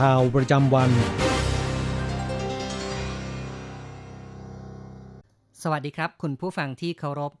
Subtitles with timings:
[0.00, 0.90] ข่าวประจำวัน
[5.62, 7.32] สวัสดีครับ คุณผู้ฟังที่เคารพ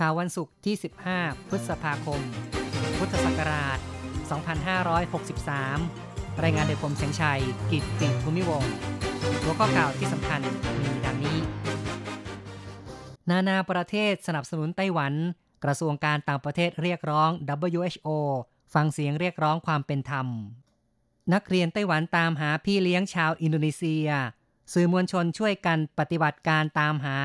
[0.00, 0.74] ข่าววันศุกร์ที่
[1.12, 2.20] 15 พฤษภาคม
[2.98, 3.78] พุทธศักราช
[5.50, 8.72] 2563 รายงานโดยผมเสียงชัย กิตติภูมิวงศ์
[9.42, 10.40] หัวข้อข่าวที่สำคัญ
[10.80, 11.38] มีดังนี้
[13.30, 15.12] นานาประเทศสนับสนุนไต้หวัน
[15.64, 17.30] กระทรวงการต่างประเทศเรียกร้อง
[17.74, 18.08] WHO
[18.74, 20.28] ฟังเสียงเรียกร้องความเป็นธรรม
[21.32, 24.08] นักเรียนไต้หวันตามหาพี่เลี้ยงชาวอินโดนีเซีย
[24.72, 27.18] สื่อมวลชนช่วยกันปฏิบัติการตามหา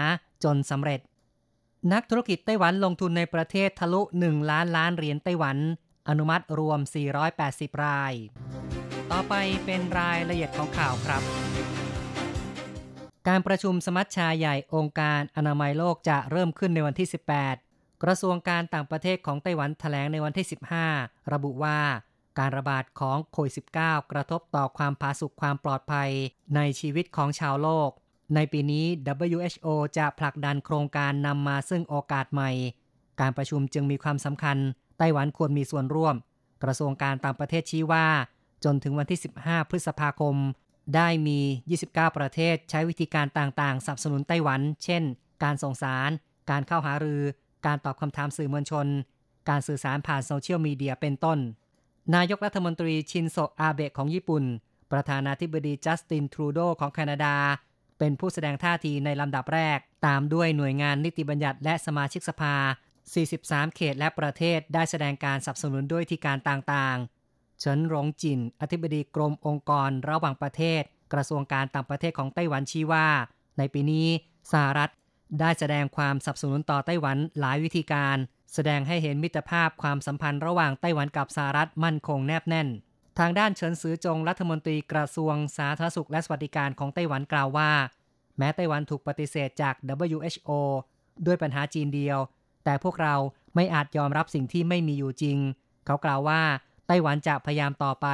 [0.44, 1.00] จนสำเร็จ
[1.94, 5.58] นักธุรกิจไต้หวันลงทุนในประเทศทะลุ 1 ล้านล้านเหรียญไต้หวัน
[6.09, 6.80] อนุมัติรวม
[7.31, 8.14] 480 ราย
[9.11, 9.33] ต่อไป
[9.66, 11.22] เป็นรายละเอียดของข่าวครับ
[13.27, 17.08] การประชุมสมัชชาใหญ่องค์การอนามัยโลกจะเริ่มขึ้นในวันที่
[17.55, 20.45] 18 กระทรวงการต่างประเทศของไต้หวันแถลงในวันที่
[20.89, 21.80] 15 ระบุว่า
[22.40, 26.09] การระบาดของโควิด -19 กระทบต่อความผาสุกความปลอดภัย
[26.56, 27.90] ในชีวิตของชาวโลก
[28.36, 28.86] ในปีนี้
[29.30, 32.52] WHO จะผลักดันโครงการนำมาซึ่งโอกาสใหม่
[33.22, 34.58] การประชุมจึงมีความสำคัญ
[34.98, 36.16] ไต้หวันควรมีส่วนร่วม
[36.64, 38.08] กระทรวงการต่างประเทศชี้ว่า
[38.64, 40.36] จนถึงวันที่ 15 พฤษภาคม
[40.95, 41.39] ได้มี
[41.80, 45.04] 29 ประเทศใช้วิธีการต่างๆสนับสนุนไต้หวัน เช่น
[45.44, 46.10] การส่งสาร
[46.50, 47.21] การเข้าหารือ
[47.66, 48.88] การตอบคำถามสื่อมวลชน
[49.50, 51.39] การสื่อสารผ่านโซเชียลมีเดียเป็นต้น
[52.15, 54.43] นายกรัฐมนตรีชินโซอาเบะของญี่ปุ่น
[54.92, 57.36] ประธานาธิบดีจัสตินทรูโดของแคนาดา
[57.99, 62.55] เป็นผู้แสดงท่าทีในลำดับแรก ตามด้วยหน่วยงานนิติบัญญัติและสมาชิกสภา
[63.15, 70.81] 43 เขตและประเทศได้แสดงการสนับสนุนด้วยที่การต่างๆ เฉินหลงจิน อธิบดีกรมองค์กรระหว่างประเทศ
[71.14, 73.08] กระทรวงการต่างประเทศของไต้หวันชี้ว่า
[73.58, 74.08] ในปีนี้
[74.52, 74.89] สหรัฐ
[75.39, 78.17] ได้แสดงความสนับสนุนต่อไต้หวันหลายวิธีการ
[78.54, 82.67] แสดงให้เห็นมิตรภาพความสัมพันธ์ระหว่างไต้หวันกับสหรัฐมั่นคงแนบแน่น
[83.20, 87.71] ทางด้านเฉินซือจงรัฐมนตรีกระทรวงสาธารณสุขและสวัสดิการของไต้หวันกล่าวว่า
[88.38, 89.76] แม้ไต้หวันถูกปฏิเสธจาก
[90.09, 90.49] WHO
[91.26, 92.17] ด้วยปัญหาจีนเดียว
[92.64, 93.15] แต่พวกเรา
[93.55, 95.38] ไม่อาจยอมรับสิ่งที่ไม่มีอยู่จริง
[95.86, 96.42] เขากล่าวว่า
[96.88, 98.08] ไต้หวันจะพยายามต่อไป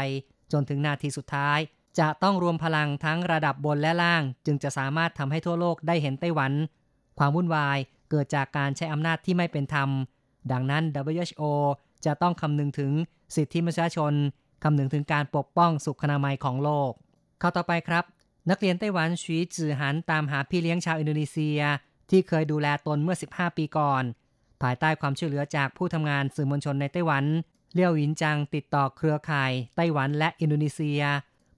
[0.51, 1.59] จนถึงนาทีสุดท้าย
[1.99, 6.51] จะต้องรวมพลังทั้งระดับบนและล่าง จึงจะสามารถทำให้ทั่วโลกได้เห็นไต้หวัน
[7.17, 7.77] ความวุ่นวาย
[8.09, 9.89] เกิดจากการใช้อำนาจที่ไม่เป็นธรรม
[10.51, 11.43] ดังนั้น WHO
[12.05, 12.91] จะต้องคำนึงถึง
[13.35, 14.13] สิทธิมนุษยชน
[14.63, 16.91] คำนึงถึงการปกป้องสุขอนามัยของโลก
[17.39, 18.05] เข้าต่อไปครับ
[18.49, 21.59] นักเรียนไต้หวันชีจือหันตามหาพี่เลี้ยงชาวอินโดนีเซีย
[22.09, 24.03] ที่เคยดูแลตนเมื่อ 15 ปีก่อน
[24.61, 27.23] ภายใต้ความช่วยเหลือจากผู้ทำงานสื่อมวลชนในไต้หวัน
[27.73, 31.01] เลี่ยววินจังติดต่อเครือข่าย ไต้หวันและอินโดนีเซีย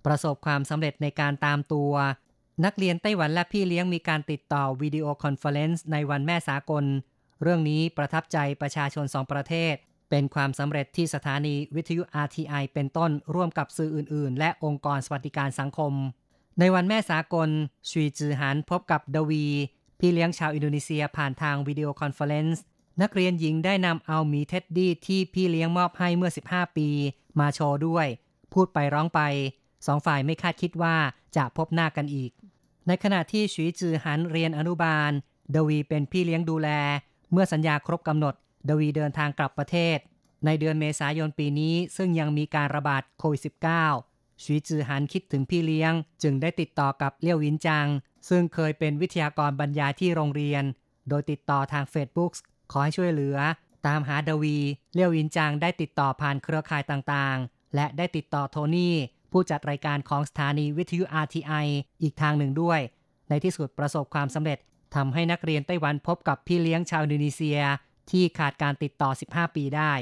[0.06, 1.94] ประสบความสำเร็จในการตามตัว
[2.66, 6.84] นักเรียนไต้หวันและพี่เลี้ยงมีการติดต่อวิดีโอคอนเฟอเรนซ์ในวันแม่สากล
[7.42, 9.76] เรื่องนี้ประทับใจประชาชนสองประเทศ
[10.10, 15.94] เป็นความสำเร็จที่สถานีวิทยุ RTI เป็นต้นร่วมกับสื่ออื่น ๆ และองค์กรสวัสดิการสังคม
[16.60, 17.50] ในวันแม่สากล
[17.90, 19.46] ชีจือหันพบกับดวี
[20.00, 22.64] พี่เลี้ยงชาวอินโดนีเซียผ่านทางวิดีโอคอนเฟอเรนซ์
[23.02, 26.90] นักเรียนหญิงได้นำเอาหมีเท็ดดี้ที่พี่เลี้ยงมอบให้เมื่อ 15 ปี
[27.40, 28.08] มาโชว์ด้วย
[28.54, 29.22] พูดไปร้องไป
[29.88, 30.96] สองฝ่ายไม่คาดคิดว่า
[31.36, 32.32] จะพบหน้ากันอีก
[32.88, 35.12] ในขณะที่ชีจือหันเรียนอนุบาล
[35.56, 36.70] ดวีเป็นพี่เลี้ยงดูแล
[37.32, 38.36] เมื่อสัญญาครบกำหนด
[38.70, 39.98] ดวีเดินทางกลับประเทศ
[40.46, 43.42] ในเดือนเมษายนปีนี้ซึ่งยังมีการระบาดโควิด
[43.94, 45.94] -19 ชีจือหันคิดถึงพี่เลี้ยง
[46.24, 47.88] จึงได้ติดต่อกับเลี่ยววินจัง
[48.30, 50.64] ซึ่งเคยเป็นวิทยากรบรรยายที่โรงเรียน
[51.10, 52.32] โดยติดต่อทาง Facebook
[52.72, 53.38] ขอให้ช่วยเหลือ
[53.88, 54.58] ตามหาดวี
[54.94, 58.96] เลี่ยววินจังได้ติดต่อผ่านเครือข่ายต่างๆ และได้ติดต่อโทนี่
[59.32, 61.66] ผู้จัดรายการของสถานีวิทยุ RTI
[62.02, 62.80] อีกทางหนึ่งด้วย
[63.30, 64.60] ในที่สุดประสบความสำเร็จ
[64.96, 67.60] ทำให้นักเรียนไต้หวันพบกับพี่เลี้ยงชาวอินโดนีเซีย
[68.10, 69.94] ที่ขาดการติดต่อ 15 ปีได้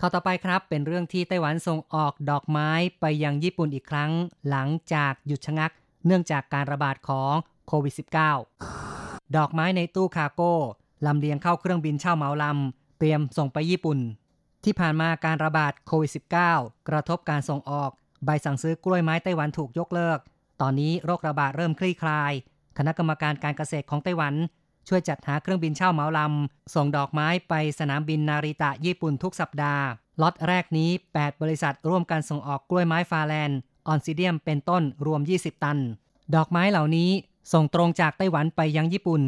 [0.00, 2.70] ข่าวต่อไปครับเป็นเรื่องที่ไต้หวันส่งออกดอกไม้
[3.00, 4.12] ไปยังญี่ปุ่นอีกครั้ง
[4.48, 5.70] หลังจากหยุดชะงัก
[6.06, 7.34] เนื่องจากการระบาดของ
[7.68, 7.94] โควิด
[8.66, 10.54] -19 ดอกไม้ในตู้คาโก้
[11.06, 13.98] ลำเลียงเข้าเครื่องบินเช่าเหมาลำ เตรียมส่งไปญี่ปุ่น
[14.64, 16.10] ที่ผ่านมาการระบาดโควิด
[16.50, 17.90] -19 กระทบการส่งออก
[18.24, 20.18] ใบสั่งซื้อกล้วยไม้ไต้หวันถูกยกเลิก
[20.60, 22.32] ตอนนี้โรคระบาดเริ่มคลี่คลาย
[22.78, 24.34] คณะกรรมการการเกษตรของไต้หวัน
[24.88, 29.84] ช่วยจัดหาเครื่องบินเช่าเหมาลำ ส่งดอกไม้ไปสนามบินนาริตะญี่ปุ่นทุกสัปดาห์
[30.22, 35.78] ล็อตแรกนี้ 8 บริษัทร่วมกันส่งออกกล้วยไม้ฟาแลนด์ออนซิเดียมเป็นต้นรวม 20 ตัน
[36.34, 37.10] ดอกไม้เหล่านี้
[37.52, 39.22] ส่งตรงจากไต้หวันไปยังญี่ปุ่น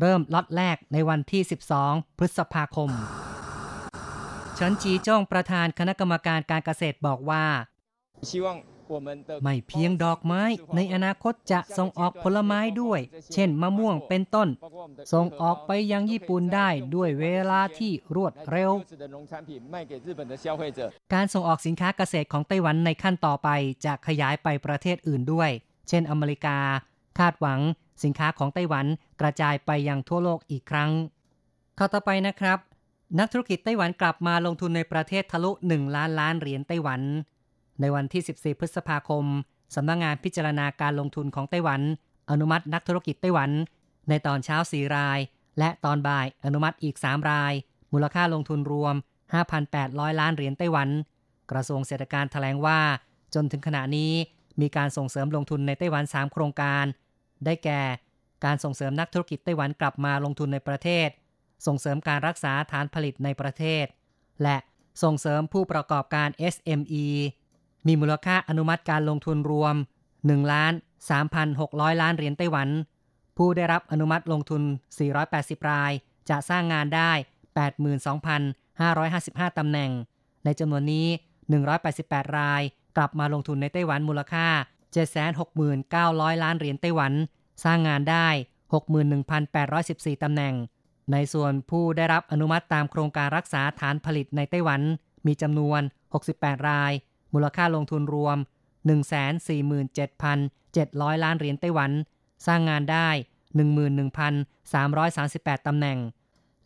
[0.00, 1.42] เริ่มล็อตแรกในวันที่
[1.80, 2.90] 12 พฤษภาคม
[4.54, 7.44] เฉันจีจ้องประธานคณะกรรมการการเกษตรบอกว่า
[9.42, 10.42] ไม่เพียงดอกไม้
[10.76, 13.00] ในอนาคตจะส่งออกผลไม้ด้วย
[13.32, 14.48] เช่นมะม่วงเป็นต้น
[15.12, 18.72] ส่งออกไปยังญี่ปุ่นได้ด้วยเวลาที่รวดเร็ว
[21.14, 23.48] การส่งออกสินค้าเกษตรของไต้หวันในขั้นต่อไป
[23.84, 25.50] จะขยายไปประเทศอื่นด้วย
[25.88, 26.58] เช่นอเมริกา
[27.18, 27.60] คาดหวัง
[28.04, 28.86] สินค้าของไต้หวัน
[29.20, 30.90] กระจายไปยังทั่วโลกอีกครั้ง
[31.78, 32.58] ข้าต่อไปนะครับ
[33.18, 37.00] นักธุรกิจไต้หวันกลับมาลงทุนในประเทศทะลุ 1 ล้านล้านเหรียญไต้หวัน
[37.80, 39.24] ในวันที่ 14 พฤษภาคม
[39.74, 41.80] สำนักงงานพิจารณาการลงทุนของไต้หวัน
[42.30, 43.50] อนุมัตินักธุรกิจไต้หวัน
[44.08, 45.18] ในตอนเช้า 4 ราย
[45.58, 47.52] และตอนบ่ายอนุมัติอีก 3 ราย
[47.92, 48.94] มูลค่าลงทุนรวม
[49.56, 50.88] 5,800 ล้านเหรียญไต้หวัน
[51.50, 52.80] กระทรวงเศรษฐการถแถลงว่า
[53.34, 54.12] จนถึงขณะนี้
[54.60, 56.84] มีการส่งเสริมลงทุนในไต้หวัน 3 โครงการ
[57.44, 57.80] ได้แก่
[58.44, 61.08] การส่งเสริมนักธุรกิจไต้หวันกลับมาลงทุนในประเทศ
[61.66, 63.86] ส่งเสริมการรักษาฐานผลิตในประเทศ
[64.42, 64.56] และ
[65.02, 67.06] ส่งเสริมผู้ประกอบการ SME
[67.86, 69.74] มีมูลค่าอนุมัติการลงทุนรวม
[70.12, 70.72] 1ล้าน
[71.36, 72.68] 3,600 ล้านเหรียญไต้หวัน
[73.36, 74.62] ผู้ได้รับอนุมัติลงทุน
[75.16, 75.92] 480 ราย
[76.30, 77.10] จะสร้างงานได้
[78.70, 79.90] 82,555 ตำแหน่ง
[80.44, 81.06] ในจำนวนนี้
[81.72, 82.62] 188 ราย
[82.96, 84.46] กลับมาลงทุนในไต้หวันมูลค่า
[85.44, 87.12] 769,000 ล้านเหรียญไต้หวัน
[87.64, 88.28] สร้างงานได้
[89.06, 90.54] 61,814 ตำแหน่ง
[91.12, 94.80] ในส่วนผู้ได้รับอนุมัติตามโครงการรักษาฐานผลิตในไต้หวัน
[95.26, 95.80] มีจำนวน
[96.24, 96.92] 68 ราย
[97.32, 98.36] มูลค่าลงทุนรวม
[99.40, 101.90] 147,700 ล้านเหรียญไต้หวัน
[102.46, 103.08] สร้างงานได้
[104.38, 105.98] 11,338 ตำแหน่ง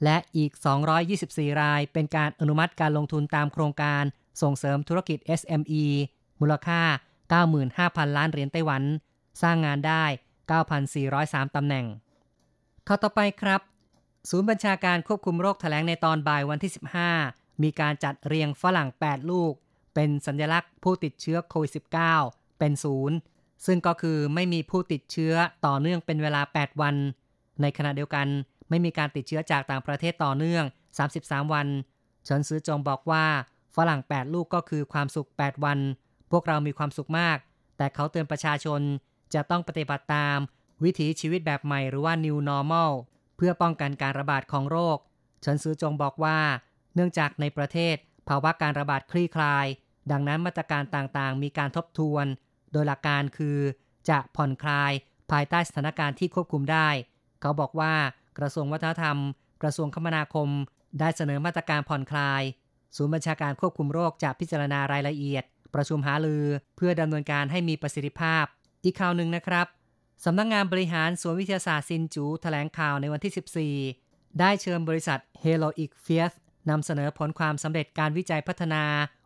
[0.04, 0.50] และอีก
[1.06, 4.04] 224 รายเป็นการอนุมัติการลงทุนตามโครงการ
[4.42, 5.84] ส่งเสริมธุรกิจ SME
[6.40, 6.80] มูลค่า
[7.48, 8.82] 95,000 ล้านเหรียญไต้หวัน
[9.42, 10.04] สร้างงานได้
[10.80, 11.86] 9,403 ตำแหน่ง
[12.86, 13.60] ข้าต่อไปครับ
[14.30, 16.72] ศูนย์บัญชาการควบคุมโรคแถลงในตอนบ่ายวันที่
[17.16, 19.52] 15 มีการจัดเรียงฝรั่ง 8 ลูก
[19.96, 21.72] เป็นสัญลักษณ์ผู้ติดเชื้อโควิด
[22.14, 23.16] -19 เป็นศูนย์
[23.66, 25.34] ซึ่งก็คือไม่มีผู้ติดเชื้อ
[25.66, 26.94] ต่อเนื่องเป็นเวลา 8 วัน
[27.62, 28.26] ในขณะเดียวกัน
[28.68, 30.64] ไม่มีการติดเชื้อจากต่างประเทศต่อเนื่อง
[31.08, 31.66] 33 วัน
[32.24, 33.24] เฉินซื้อจงบอกว่า
[33.76, 35.78] ฝรั่ง 8 ลูกก็คือความสุข 8 วัน
[36.30, 37.38] พวกเรามีความสุขมาก
[37.76, 38.80] แต่เขาเตือนประชาชน
[39.34, 40.38] จะต้องปฏิบัติตาม
[40.84, 42.92] วิถีชีวิตแบบใหม่หรือว่า new normal
[43.36, 44.98] เพื่อป้องกันการระบาดของโรค
[45.42, 46.38] เฉินซื้อจงบอกว่า
[46.94, 47.96] เนื่องจากในประเทศ
[48.28, 49.66] ภาวะการระบาดคลี่คลาย
[50.10, 52.26] ดังนั้นมาตรการต่างๆ มีการทบทวน
[52.72, 53.58] โดยหลักการคือ
[54.10, 54.92] จะผ่อนคลาย
[55.30, 56.88] ภายใต้สถานการณ์ที่ควบคุมได้
[57.40, 57.94] เขาบอกว่า
[58.38, 59.16] กระทรวงวัฒนธรรม
[59.62, 60.48] กระทรวงคมนาคม
[61.00, 62.42] ได้เสนอมาตรการผ่อนคลาย
[62.96, 65.44] ศูนย์บัญชาการควบคุมโรคจะพิจารณารายละเอียด
[65.74, 66.44] ประชุมหาลือ
[66.76, 68.44] เพื่อดำเนินการให้มีประสิทธิภาพ
[68.84, 69.66] อีกข่าวหนึ่งนะครับ
[70.24, 76.32] สำนักงงานบริหารสวนวิทยาศาสตร์ซินจูแถลงข่าวในวันที่ 14 ได้เชิญบริษัท Heroic f i e s
[76.70, 78.84] นำเสนอผลความสำเร็จการวิจัยพัฒนา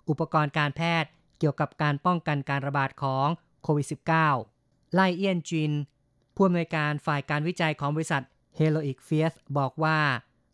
[0.08, 3.26] อุปกรณ์การแพทย์เกี่ยวกับการป้องกันการระบาดของ
[3.62, 3.86] โควิด
[4.40, 5.72] -19 ไลเอียนจิน
[6.34, 8.22] ผู้อำนวยการฝ่ายการวิจัยของบริษัท
[8.58, 9.98] h e l o i c f i e s บอกว่า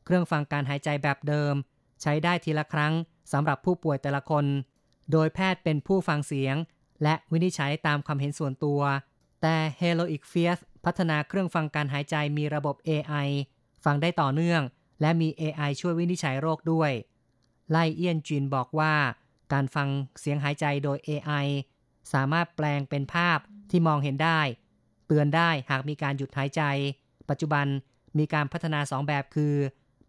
[0.04, 1.54] เครื่องฟังการหายใจแบบเดิม
[2.02, 2.94] ใช้ได้ทีละครั้ง
[3.32, 4.44] สำหรับผู้ป่วยแต่ละคน
[5.12, 6.56] โดยแพทย์เป็นผู้ฟังเสียง
[7.02, 8.80] และวินิจฉัยตามความเห็นส่วนตัว
[9.42, 13.28] แต่ h e l o i c f i e s พัฒนาเครื่องฟังการหายใจมีระบบ AI
[13.84, 14.62] ฟังได้ต่อเนื่อง
[15.00, 16.90] และมี AI ช่วยวินิจฉัยโรคด้วย
[17.70, 18.94] ไลเอียนจินบอกว่า
[19.52, 19.88] การฟัง
[20.20, 21.46] เสียงหายใจโดย AI
[22.12, 23.38] สามารถแปลงเป็นภาพ
[23.70, 24.40] ที่มองเห็นได้
[25.06, 26.62] เตือนได้หากมีการหยุดหายใจ
[27.28, 27.66] ปัจจุบัน
[28.18, 29.54] มีการพัฒนา 2 แบบคือ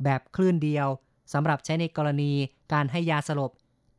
[0.03, 0.88] แบบคลื่นเดียว
[1.34, 2.34] สำหรับใช้ในกรณี
[2.74, 3.51] การให้ยาสลบ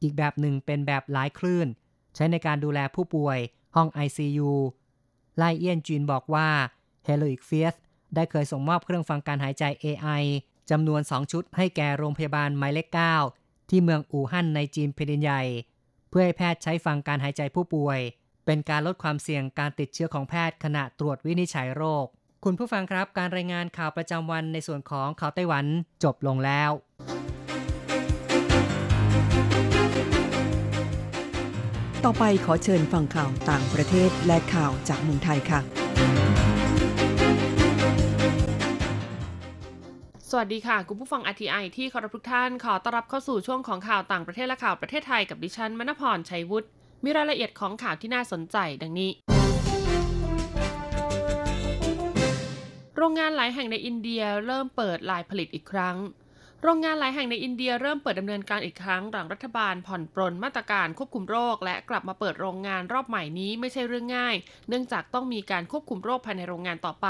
[0.02, 1.66] อีกแบบหนึ่งเป็นแบบหลายคลื่น
[2.14, 3.38] ใช้ในการดูแลผู้ป่วย
[3.76, 4.50] ห้อง ICU
[5.36, 6.48] ไลเอียนจีนบอกว่า
[7.06, 7.74] h e l o i c f i e s
[8.14, 10.22] ได้เคยส่งมอบเครื่องฟังการหายใจ AI
[10.70, 15.42] จำนวน 2 ชุดให้แก่โรงพยาบาลหมายเลข9 ที่เมืองอู่ฮั่นในจีนแผ่นใหญ่
[16.10, 18.00] เพื่อให้แพทย์ใช้ฟังการหายใจผู้ป่วย
[18.46, 22.06] เป็นการลดความเสี่ยงการติดเชื้อของแพทย์ขณะตรวจวินิจฉัยโรค
[22.44, 25.66] คุณผู้ฟังครับการรายงานข่าวประจำวันในส่วนของข่าวไต้หวัน
[26.04, 26.70] จบลงแล้ว
[32.04, 36.57] ต่อไปขอเชิญฟังข่าวต่างประเทศและข่าวจากเมืองไทยค่ะ
[40.32, 46.68] สวัสดีค่ะ คุณผู้ฟัง RTI ที่เคารพทุกท่าน ขอต้อนรับเข้าสู่ช่วงของข่าวต่างประเทศและข่าวประเทศไทยกับดิฉันมณพรชัยวุฒิ
[47.04, 49.10] มีรายละเอียดของข่าวที่น่าสนใจดังนี้
[52.96, 55.96] โรงงานหลายแห่งในอินเดียเริ่มเปิดลายผลิตอีกครั้ง
[56.62, 64.34] โรงงานหลายแห่งในอินเดียเริ่มเปิดดำเนินการอีกครั้งหลังรัฐบาลผ่อนปรนมาตรการควบคุมโรค และกลับมาเปิดโรงงานรอบใหม่นี้ไม่ใช่เรื่องง่าย
[64.68, 67.08] เนื่องจากต้องมีการควบคุมโรคภายในโรงงานต่อไป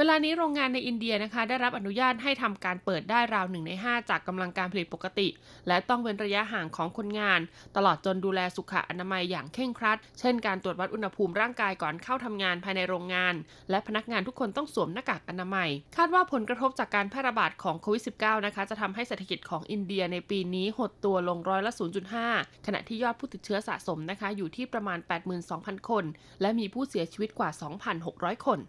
[0.00, 5.28] เวลานี้โรงงานในอินเดียนะคะ ได้รับอนุญาตให้ทำการเปิดได้ราวหนึ่งใน 5 จากกำลังการผลิตปกติ
[5.68, 7.40] และต้องเว้นระยะห่างของคนงาน
[7.76, 13.34] ตลอดจนดูแลสุขอนามัยอย่างเคร่งครัด เช่นการตรวจวัดอุณหภูมิร่างกายก่อนเข้าทำงานภายในโรงงาน
[13.70, 21.72] และพนักงานทุกคนต้องสวมหน้ากากอนามัย คาดว่าผลกระทบจากการแพร่ระบาดของโควิด -19 นะคะ จะทำให้เศรษฐกิจของอินเดียในปีนี้หดตัวลงร้อยละ
[22.18, 24.98] 0.5 ขณะที่ยอดผู้ติดเชื้อสะสมนะคะ อยู่ที่ประมาณ
[25.44, 26.04] 82,000 คน
[26.40, 27.50] และมีผู้เสียชีวิตกว่า
[27.98, 28.60] 2,600 คน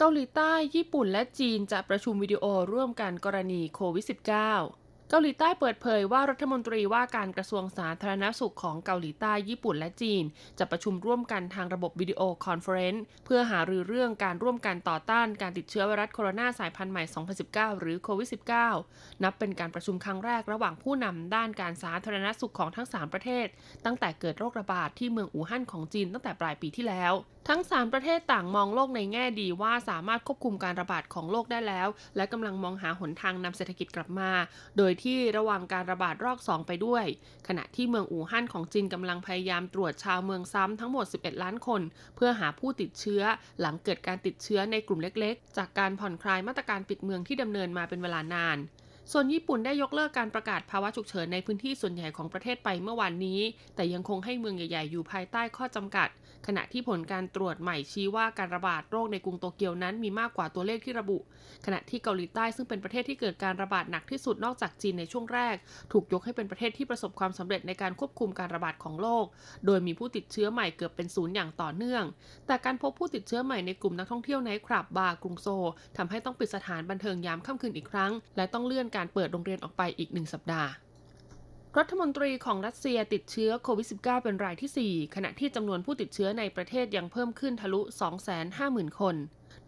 [0.00, 4.28] เกาหลีใต้ ญี่ปุ่นและจีนจะประชุมวิดีโอร่วมกันกรณีโควิด -19
[5.10, 10.24] เกาหลีใต้เปิดเผยว่ารัฐมนตรีว่าการกระทรวงสาธารณสุขของเกาหลีใต้ ญี่ปุ่นและจีน
[10.58, 17.04] จะประชุมร่วมกันทางระบบวิดีโอคอนเฟอเรนซ์เพื่อหารือเรื่องการร่วมกันต่อต้านการติดเชื้อไวรัสโคโรนาสายพันธุ์ใหม่
[17.42, 18.28] 2019 หรือโควิด
[18.76, 23.46] -19 นับเป็นการประชุมครั้งแรกระหว่างผู้นำด้านการสาธารณสุขของทั้ง 3 ประเทศ
[23.84, 27.14] ตั้งแต่เกิดโรคระบาดที่เมืองอู่ฮั่นของจีนตั้งแต่ปลายปีที่แล้ว
[27.52, 34.30] ทั้ง 3 ประเทศต่างมองโลกในแง่ดีว่าสามารถควบคุมการระบาดของโรคได้แล้ว และกำลังมองหาหนทางนำเศรษฐกิจกลับมา
[34.76, 37.04] โดยที่ระวังการระบาดรอบ2ไปด้วย
[37.48, 41.82] ขณะที่เมืองอู่ฮั่นของจีนกำลังพยายามตรวจชาวเมืองซ้ำทั้งหมด 11 ล้านคน
[42.16, 43.22] เพื่อหาผู้ติดเชื้อ
[43.60, 48.58] หลังเกิดการติดเชื้อในกลุ่มเล็กๆ จากการผ่อนคลายมาตรการปิดเมืองที่ดำเนินมาเป็นเวลานาน
[49.12, 53.40] ส่วนญี่ปุ่นได้ยกเลิกการประกาศภาวะฉุกเฉินในพื้นที่ส่วนใหญ่ของประเทศไปเมื่อวานนี้
[53.76, 56.08] แต่ยังคงให้เมืองใหญ่ ๆ อยู่ภายใต้ข้อจำกัด
[56.46, 61.18] ขณะที่ผลการตรวจใหม่ชี้ว่าการระบาดโรคในกรุงโตเกียวนั้นมีมากกว่าตัวเลขที่ระบุ
[61.66, 65.56] ขณะที่เกาหลีใต้ซึ่งเป็นประเทศที่เกิดการระบาดหนักที่สุดนอกจากจีนในช่วงแรก
[65.92, 69.26] ถูกยกให้เป็นประเทศที่ประสบความสำเร็จในการควบคุมการระบาดของโรค
[69.66, 72.04] โดยมีผู้ติดเชื้อใหม่เกือบเป็นศูนย์อย่างต่อเนื่อง
[72.46, 75.66] แต่การพบผู้ติดเชื้อใหม่ในกลุ่มนักท่องเที่ยวในคลับบาร์กรุงโซล
[75.96, 80.70] ทำให้ต้องปิดสถานบันเทิงยามค่ำคืนอีกครั้ง และต้องเลื่อนการเปิดโรงเรียนออกไปอีกหนึ่งสัปดาห์
[81.78, 87.80] รัฐมนตรีของรัสเซียติดเชื้อโควิด -19 เป็นรายที่ 4 ขณะที่จำนวนผู้ติดเชื้อในประเทศยังเพิ่มขึ้นทะลุ
[88.40, 89.16] 250,000 คน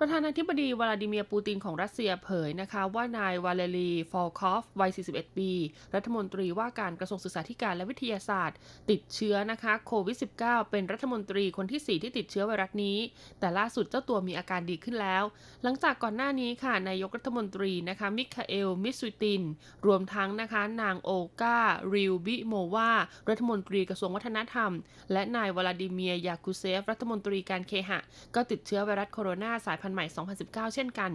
[0.02, 5.50] ประธานาธิบดีวลาดิเมียร์ปูตินของรัสเซียเผยนะคะว่านายวาเลรีฟอลคอฟวัย 41 ปี
[5.94, 8.56] รัฐมนตรีว่าการกระทรวงศึกษาธิการและวิทยาศาสตร์
[8.90, 12.98] ติดเชื้อนะคะโควิด -19 เป็นรัฐมนตรีคนที่ 4 ที่ติดเชื้อไวรัสนี้
[13.40, 15.24] แต่ล่าสุดเจ้าตัวมีอาการดีขึ้นแล้ว
[15.62, 19.42] หลังจากก่อนหน้านี้ค่ะนายกรัฐมนตรีนะคะมิคาอิลมิชุสติน
[19.86, 21.10] รวมทั้งนะคะนางโอล
[21.40, 21.58] กา
[21.94, 22.92] ลิวบิโมวา
[23.28, 24.72] รัฐมนตรีกระทรวงวัฒนธรรม
[25.12, 28.00] และนายวลาดิเมียร์ยาคูเซฟรัฐมนตรีการเคหะ
[28.34, 30.04] ก็ติดเชื้อไวรัสโคโรนาสายพันธุ์ใหม่
[30.40, 31.12] 2019 เช่นกัน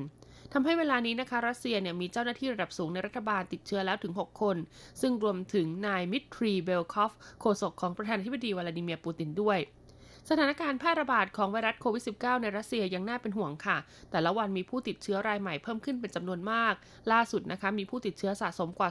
[0.54, 4.58] ทำให้เวลานี้นะคะ รัสเซียเนี่ยมีเจ้าหน้าที่ระดับสูงในรัฐบาลติดเชื้อแล้วถึง 6 คน
[5.02, 9.60] ซึ่งรวมถึงนายดมิทรีเปสคอฟโฆษกของประธานาธิบดีวลาดิเมียร์ปูตินด้วย
[10.30, 13.78] สถานการณ์แพร่ระบาดของไวรัสโควิด -19 ในรัสเซียยังน่าเป็นห่วงค่ะ
[14.12, 16.74] แต่ละวันมีผู้ติดเชื้อรายใหม่เพิ่มขึ้นเป็นจำนวนมาก
[17.12, 18.90] ล่าสุดนะคะมีผู้ติดเชื้อสะสมกว่า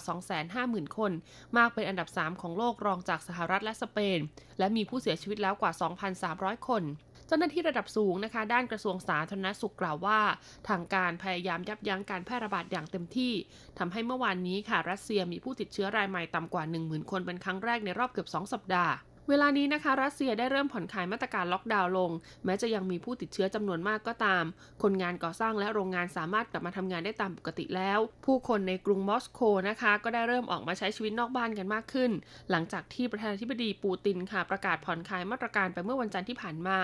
[0.49, 1.13] 250,000 คน
[1.57, 4.19] มากเป็นอันดับ 3 ของโลกรองจากสหรัฐและสเปน
[4.59, 5.73] และมีผู้เสียชีวิตแล้วกว่า
[6.21, 6.83] 2,300 คน
[7.27, 10.21] เจ้าหน้าที่ระดับสูงนะคะ ด้านกระทรวงสาธารณสุขกล่าวว่า
[10.69, 13.33] ทางการพยายามยับยั้งการแพร่ระบาดอย่างเต็มที่
[13.79, 18.95] ทำให้เมื่อวานนี้ค่ะรัสเซียมีผู้ติดเชื้อรายใหม่ต่ำกว่า 10,000 คนเป็นครั้งแรกในรอบเกือบ 2 สัปดาห์
[19.29, 22.11] เวลานี้นะคะ รัสเซียได้เริ่มผ่อนคลายมาตรการล็อกดาวน์ลง
[22.45, 24.45] แม้จะยังมีผู้ติดเชื้อจำนวนมากก็ตาม
[24.83, 32.11] คนงานก่อสร้างและโรงงานสามารถกลับมาทำงานได้ตามปกติแล้ว ผู้คนในกรุงมอสโกนะคะ ก็ได้เริ่มออกมาใช้ชีวิตนอกบ้านกันมากขึ้น
[32.51, 36.81] หลังจากที่ประธานาธิบดีปูตินค่ะ ประกาศผ่อนคลายมาตรการไปเมื่อวันจันทร์ที่ผ่านมา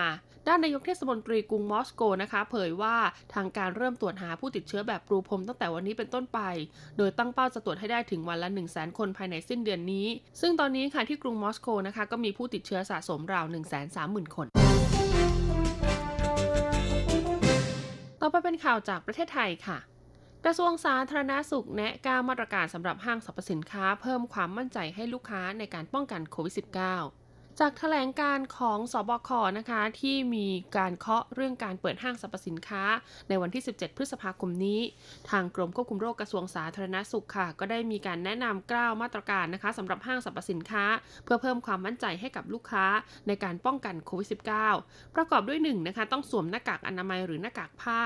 [0.47, 2.95] ด้านนายกเทศมนตรีกรุงมอสโกนะคะ เผยว่า
[3.33, 6.39] ทางการเริ่มตรวจหาผู้ติดเชื้อแบบปรูพรมตั้งแต่วันนี้เป็นต้นไป
[6.97, 10.07] โดยตั้งเป้าจะตรวจให้ได้ถึงวันละ 1 0 0 0 0แคนภายในสิ้นเดือนนี้
[10.41, 14.47] ซึ่งตอนนี้ค่ะที่กรุงมอสโกนะคะก็มีผู้ติดเชื้อสะสมราว 1 3 0 0 0 0 คน
[18.21, 19.79] ต่อไปเป็นข่าวจากประเทศไทยค่ะ
[20.45, 27.20] กระทรวงสาธารณาสุขแนะการมาตรการสำหรับห้างสรรพสินค้า เพิ่มความมั่นใจให้ลูกค้าในการป้องกันโควิด -19
[27.63, 32.83] จากแถลงการของสบคนะคะที่มีการเคาะเรื่องการเปิดห้างสรรพสินค้า
[33.29, 34.79] ในวันที่ 17 พฤษภาคมนี้
[35.29, 40.85] ทางกรมควบคุมโรคกระทรวงสาธารณสุขค่ะ ก็ได้มีการแนะนำกล้าวมาตรการนะคะสำหรับห้างสรรพสินค้า
[41.23, 42.85] เพื่อเพิ่มความมั่นใจให้กับลูกค้า
[43.27, 44.27] ในการป้องกันโควิด
[44.73, 47.99] -19 ประกอบด้วย1นนะคะต้องสวมหน้ากากอนามัยหรือหน้ากากผ้า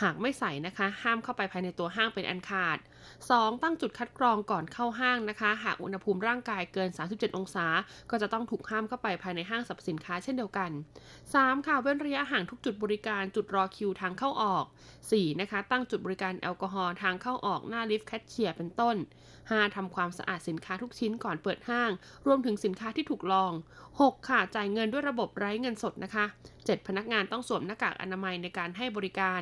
[0.00, 2.78] หากไม่ใส่นะคะ ห้ามเข้าไปภายในตัวห้างเป็นอันขาด
[3.10, 3.62] 2.
[3.62, 7.66] ตั้งจุดคัดกรองก่อนเข้าห้างนะคะ หากอุณหภูมิร่างกายเกิน 37 องศา
[8.10, 10.70] ก็จะต้องถูกห้ามเข้าไปภายในห้างสรรพสินค้าเช่นเดียวกัน
[11.18, 11.66] 3.
[11.66, 14.64] ค่ะเว้นระยะห่างทุกจุดบริการจุดรอคิวทางเข้าออก
[15.02, 15.40] 4.
[15.40, 18.96] นะคะ ตั้งจุดบริการแอลกอฮอล์ทางเข้าออกหน้าลิฟต์แคชเชียร์เป็นต้น
[19.36, 19.76] 5.
[19.76, 21.90] ทำความสะอาดสินค้าทุกชิ้นก่อนเปิดห้าง
[22.26, 23.52] รวมถึงสินค้าที่ถูกลอง
[23.90, 24.28] 6.
[24.28, 26.24] ค่ะจ่ายเงินด้วยระบบไร้เงินสดนะคะ
[26.56, 26.86] 7.
[26.88, 29.40] พนักงานต้องสวมหน้ากากอนามัยในการให้บริการ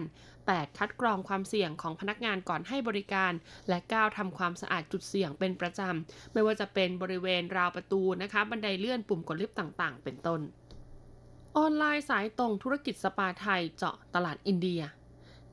[0.49, 0.79] 8.
[0.79, 3.33] คัดกรองความเสี่ยงของพนักงานก่อนให้บริการ
[3.69, 4.19] และ 9.
[4.19, 10.41] ทำความสะอาดจุดเสี่ยงเป็นประจำ ไม่ว่าจะเป็นบริเวณราวประตูนะคะ บันไดเลื่อนปุ่มกดลิฟต์ต่าง ๆ เป็นต้น
[11.57, 14.83] ออนไลน์สายตรงธุรกิจสปาไทยเจาะตลาดอินเดีย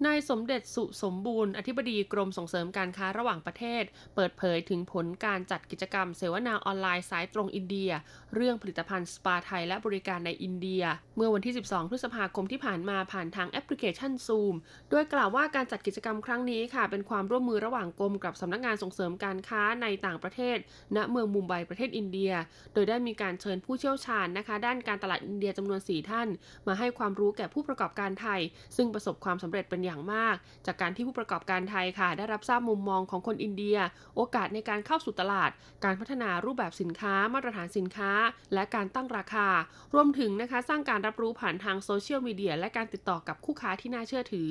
[0.06, 3.84] นายสมเด็จสุสมบูรณ์ อธิบดีกรมส่งเสริมการค้าระหว่างประเทศ
[4.16, 7.92] เปิดเผยถึงผลการจัดกิจกรรมเสวนาออนไลน์สายตรงอินเดีย
[8.36, 10.84] เรื่องผลิตภัณฑ์สปาไทยและบริการในอินเดีย
[11.16, 14.56] เมื่อวันที่ 12 พฤษภาคมที่ผ่านมาผ่านทางแอปพลิเคชัน Zoom
[14.89, 20.58] โดยกล่าวว่าการจัดกิจกรรมครั้งนี้ค่ะ เป็นความร่วมมือระหว่างกรมกับสำนักงานส่งเสริมการค้าในต่างประเทศ
[20.96, 22.32] ณเมืองมุมไบประเทศอินเดีย
[22.74, 26.27] โดยได้มีการเชิญผู้เชี่ยวชาญนะคะ ด้านการตลาดอินเดียจำนวน 4 ท่าน
[26.68, 28.42] มาให้ความรู้แก่ผู้ประกอบการไทย
[28.75, 33.77] ซึ่งประสบความสำเร็จเป็นอย่างมาก จากการที่ผู้ประกอบการไทยค่ะ ได้รับทราบมุมมองของคนอินเดีย
[34.15, 35.51] โอกาสในการเข้าสู่ตลาด
[35.84, 38.12] การพัฒนารูปแบบสินค้า มาตรฐานสินค้า
[38.53, 39.48] และการตั้งราคา
[39.94, 44.50] รวมถึงนะคะสร้างการรับรู้ผ่านทางโซเชียลมีเดียและการติดต่อกับคู่ค้าที่น่าเชื่อถือ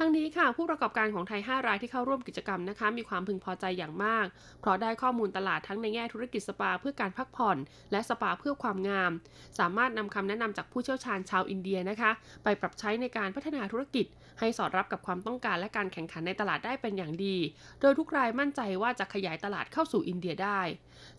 [0.00, 4.26] ทั้งนี้ค่ะผู้ประกอบการของไทย 5 รายที่เข้าร่วมกิจกรรมนะคะ มีความพึงพอใจอย่างมาก
[4.60, 7.56] เพราะได้ข้อมูลตลาดทั้งในแง่ธุรกิจสปาเพื่อการพักผ่อน
[7.92, 9.12] และสปาเพื่อความงาม
[9.58, 12.10] สามารถนำคำแนะนำจากผู้เชี่ยวชาญชาวอินเดียนะคะ
[12.44, 14.06] ไปปรับใช้ในการพัฒนาธุรกิจ
[14.40, 17.36] ให้สอดรับกับความต้องการและการแข่งขันในตลาดได้เป็นอย่างดี
[17.80, 20.60] โดยทุกรายมั่นใจว่าจะขยายตลาดเข้าสู่อินเดียได้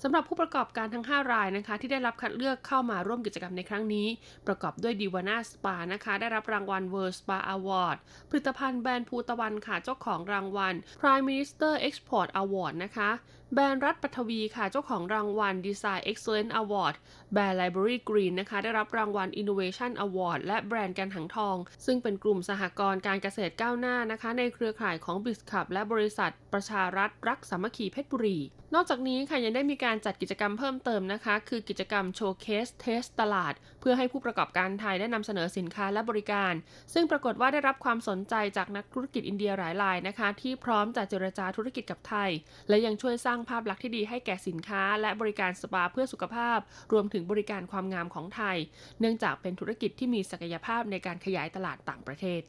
[0.03, 4.07] สำหรับผู้ประกอบการทั้ง 5 รายนะคะ ที่ได้รับคัดเลือกเข้ามาร่วมกิจกรรมในครั้งนี้
[4.47, 7.97] ประกอบด้วยดีวาน่าสปานะคะ ได้รับรางวัล World Spa Award
[8.29, 13.11] ผลิตภัณฑ์แบรนด์ภูตะวันค่ะ เจ้าของรางวัล Prime Minister Export Award นะคะ
[13.53, 16.95] แบรนด์รัฐปัทวีค่ะ เจ้าของรางวัล Design Excellence Award
[17.33, 21.55] แบรนด์ Library Green นะคะ ได้รับรางวัล Innovation Award และแบรนด์การถังทอง
[21.85, 28.37] ซึ่งเป็นกลุ่มสหกรณ์การเกษตรก้าวหน้านะคะ ในเครือข่ายของ BizClub และบริษัทประชารัฐรักสามัคคีเพชรบุรี
[28.75, 36.53] นอกจากนี้ค่ะยังได้มีการจัดกิจกรรมเพิ่มเติมนะคะ คือกิจกรรม showcase test ตลาด เพื่อให้ผู้ประกอบการไทยได้นำเสนอสินค้าและบริการ
[36.93, 42.29] ซึ่งปรากฏว่าได้รับความสนใจจากนักธุรกิจอินเดียหลายรายนะคะ ที่พร้อมจะเจรจาธุรกิจกับไทย
[42.69, 46.59] และยังช่วยสร้างภาพลักษณ์ที่ดีให้แก่สินค้า และบริการสปาเพื่อสุขภาพ
[46.91, 48.57] รวมถึงบริการความงามของไทย
[48.99, 52.43] เนื่องจากเป็นธุรกิจที่มีศักยภาพในการขยายตลาดต่างประเทศ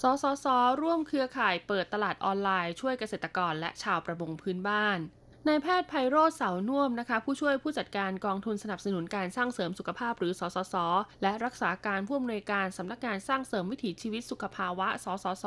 [0.00, 0.46] สสส
[0.82, 4.98] ร่วมเครือข่ายเปิดตลาดออนไลน์ช่วยเกษตรกรและชาวประมงพื้นบ้าน
[5.48, 10.74] นายแพทย์ไพโรธเสาน่วมนะคะ ผู้ช่วยผู้จัดการกองทุนสนับสนุนการสร้างเสริมสุขภาพหรือสสส
[11.22, 15.46] และรักษาการผู้อำนวยการสำนักงานสร้างเสริมวิถีชีวิตสุขภาวะ สสส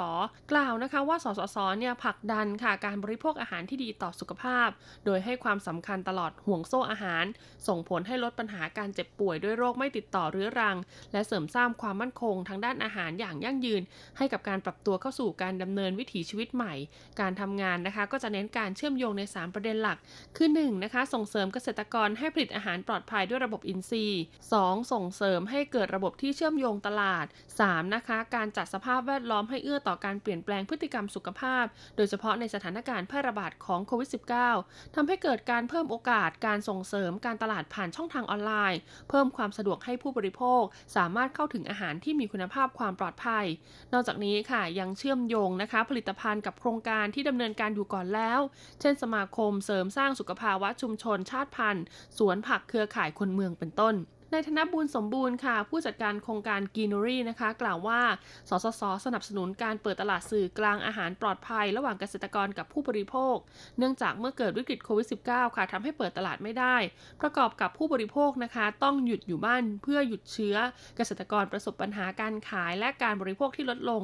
[0.52, 4.70] กล่าวนะคะว่า สสส เนี่ยผลักดันค่ะการบริโภคอาหารที่ดีต่อสุขภาพ
[5.06, 7.26] โดยให้ความสำคัญตลอดห่วงโซ่อาหาร
[7.68, 10.78] ส่งผลให้ลดปัญหาการเจ็บป่วยด้วยโรคไม่ติดต่อเรื้อรัง
[11.12, 13.82] และเสริมสร้างความมั่นคงทางด้านอาหารอย่างยั่งยืน
[14.18, 16.74] ให้กับการปรับตัวเข้าสู่การดำเนินวิถีชีวิตใหม่
[17.20, 19.89] การทำงานนะคะก็จะเน้นการเชื่อมโยงใน 3 ประเด็นหลัก
[20.38, 24.22] คือ 1 นะคะ ส่งเสริมเกษตรกรให้ผลิตอาหารปลอดภัยด้วยระบบอินทรีย์
[24.56, 24.92] 2.
[24.92, 27.26] ส่งเสริมให้เกิดระบบที่เชื่อมโยงตลาด
[27.60, 27.96] 3.
[27.96, 34.10] นะคะ การจัดสภาพแวดล้อมให้เอื้อต่อการเปลี่ยนแปลงพฤติกรรมสุขภาพ โดยเฉพาะในสถานการณ์แพร่ระบาดของโควิด
[34.54, 40.62] -19 ทำให้เกิดการเพิ่มโอกาสการส่งเสริมการตลาดผ่านช่องทางออนไลน์ เพิ่มความสะดวกให้ผู้บริโภค
[40.96, 43.46] สามารถเข้าถึงอาหารที่มีคุณภาพความปลอดภัย
[43.94, 48.40] นอกจากนี้ค่ะยังเชื่อมโยงนะคะ ผลิตภัณฑ์กับโครงการที่ดำเนินการอยู่ก่อนแล้ว
[48.82, 51.86] เช่น สมาคมเสริมริมสร้างสุขภาวะชุมชนชาติพันธุ์
[52.18, 53.96] สวนผักเครือข่ายคนเมืองเป็นต้น
[54.34, 58.02] นายธนบุญสมบูรณ์ค่ะ ผู้จัดการโครงการกีนอรี่นะคะ กล่าวว่า
[58.50, 63.36] สสส สนับสนุนการเปิดตลาดสื่อกลางอาหารปลอดภัย ระหว่างเกษตรกรกับผู้บริโภค
[63.78, 66.76] เนื่องจากเมื่อเกิดวิกฤตโควิด -19 ค่ะทำให้เปิดตลาดไม่ได้
[67.22, 70.56] ประกอบกับผู้บริโภคนะคะ ต้องหยุดอยู่บ้านเพื่อหยุดเชื้อ
[70.98, 74.04] เกษตรกรประสบปัญหาการขายและการบริโภคที่ลดลง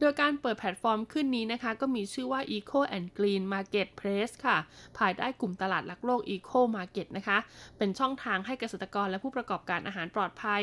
[0.00, 4.56] โดยการเปิดแพลตฟอร์มขึ้นนี้นะคะ ก็มีชื่อว่า Eco and Green Marketplace ค่ะ
[4.98, 7.38] ภายใต้กลุ่มตลาดรักษ์โลก Eco Market นะคะ
[7.78, 10.62] เป็นช่องทางให้เกษตรกรและผู้ประกอบการอาหารปลอดภัยัย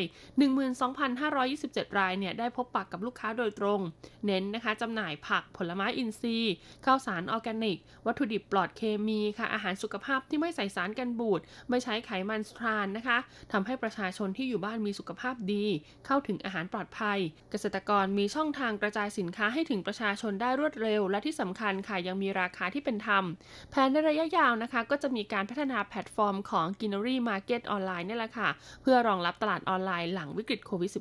[1.20, 3.80] 12,527 รายเนี่ยได้พบปะกับลูกค้าโดยตรง
[4.26, 6.54] เน้นนะคะจำหน่ายผักผลไม้อินทรีย์
[6.86, 13.18] ข้าวสารออร์แกนิก วัตถุดิบปลอดเคมีค่ะอาหารสุขภาพที่ไม่ใส่สารกันบูด ไม่ใช้ไขมันทรานส์นะคะ
[13.52, 15.66] ทำให้ประชาชนที่อยู่บ้านมีสุขภาพดี
[16.06, 17.20] เข้าถึงอาหารปลอดภัย
[17.52, 23.24] เกษตรกรมีช่องทางกระจายสินค้าให้ถึงประชาชนได้รวดเร็ว และที่สำคัญค่ะยังมีราคาที่เป็นธรรม
[23.70, 28.50] แผนในระยะยาวนะคะ ก็จะมีการพัฒนาแพลตฟอร์มของ g i n n e r y Market ออนไลน์นี่แหละค่ะ
[28.82, 30.98] เพื่อพื่อรองรับตลาดออนไลน์หลังวิกฤตโควิด -19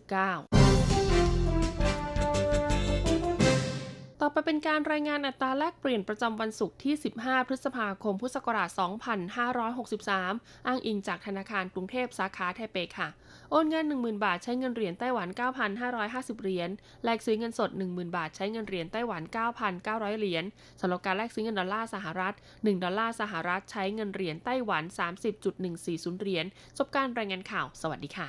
[4.20, 8.68] ต่อไปเป็นการรายงานอัตราแลกเปลี่ยนประจำวันศุกร์ที่ 15 พฤษภาคม พุทธศักราช
[9.88, 13.08] 2563 อ้างอิงจากธนาคารกรุงเทพสาขาไทเปค่ะ
[13.54, 15.28] โอนเงิน 10,000 บาทใช้เงินเหรียญไต้หวัน
[15.84, 16.70] 9,550 เหรียญ
[17.04, 19.22] แลกซื้อเงินสด 10,000 บาทใช้เงินเหรียญไต้หวัน
[19.72, 20.44] 9,900 เหรียญ
[20.80, 24.82] สำหรับการแลกซื้อเงินดอลลาร์สหรัฐ 1 ดอลลาร์สหรัฐใช้เงินเหรียญไต้หวัน
[25.52, 26.46] 30.140 เหรียญ
[26.78, 28.28] จบการรายงานข่าว สวัสดีค่ะ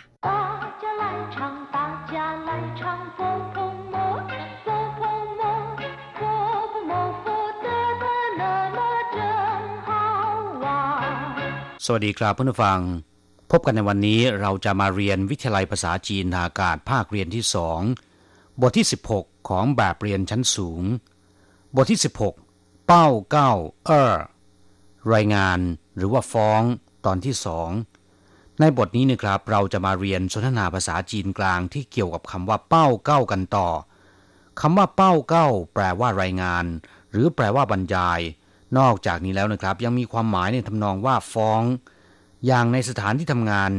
[11.85, 13.12] สวัสดีครับเพื่อนฟัง
[13.55, 17.79] พบกันในวันนี้เราจะมาเรียนวิทยาลัยภาษาจีนทางอากาศภาคเรียนที่สอง
[18.61, 20.83] บทที่ 16 ของแบบเรียนชั้นสูง
[21.75, 21.99] บทที่
[22.39, 23.51] 16 เป้าเก้า
[23.85, 24.13] เออ
[25.13, 25.59] รายงาน
[25.95, 26.61] หรือว่าฟ้อง
[27.05, 27.69] ตอนที่สอง
[28.59, 33.69] ในบทนี้นะครับเราจะมาเรียนสนทนาภาษาจีนกลางที่เกี่ยวกับคำว่าเป้าเก้ากันต่อ
[34.61, 36.65] คำว่าเป้าเก้าแปลว่ารายงาน
[37.11, 38.19] หรือแปลว่าบรรยาย
[38.77, 41.63] นอกจากนี้แล้วนะครับ ยังมีความหมายในทำนองว่าฟ้อง
[42.46, 43.72] อย่างในสถานที่ทำงาน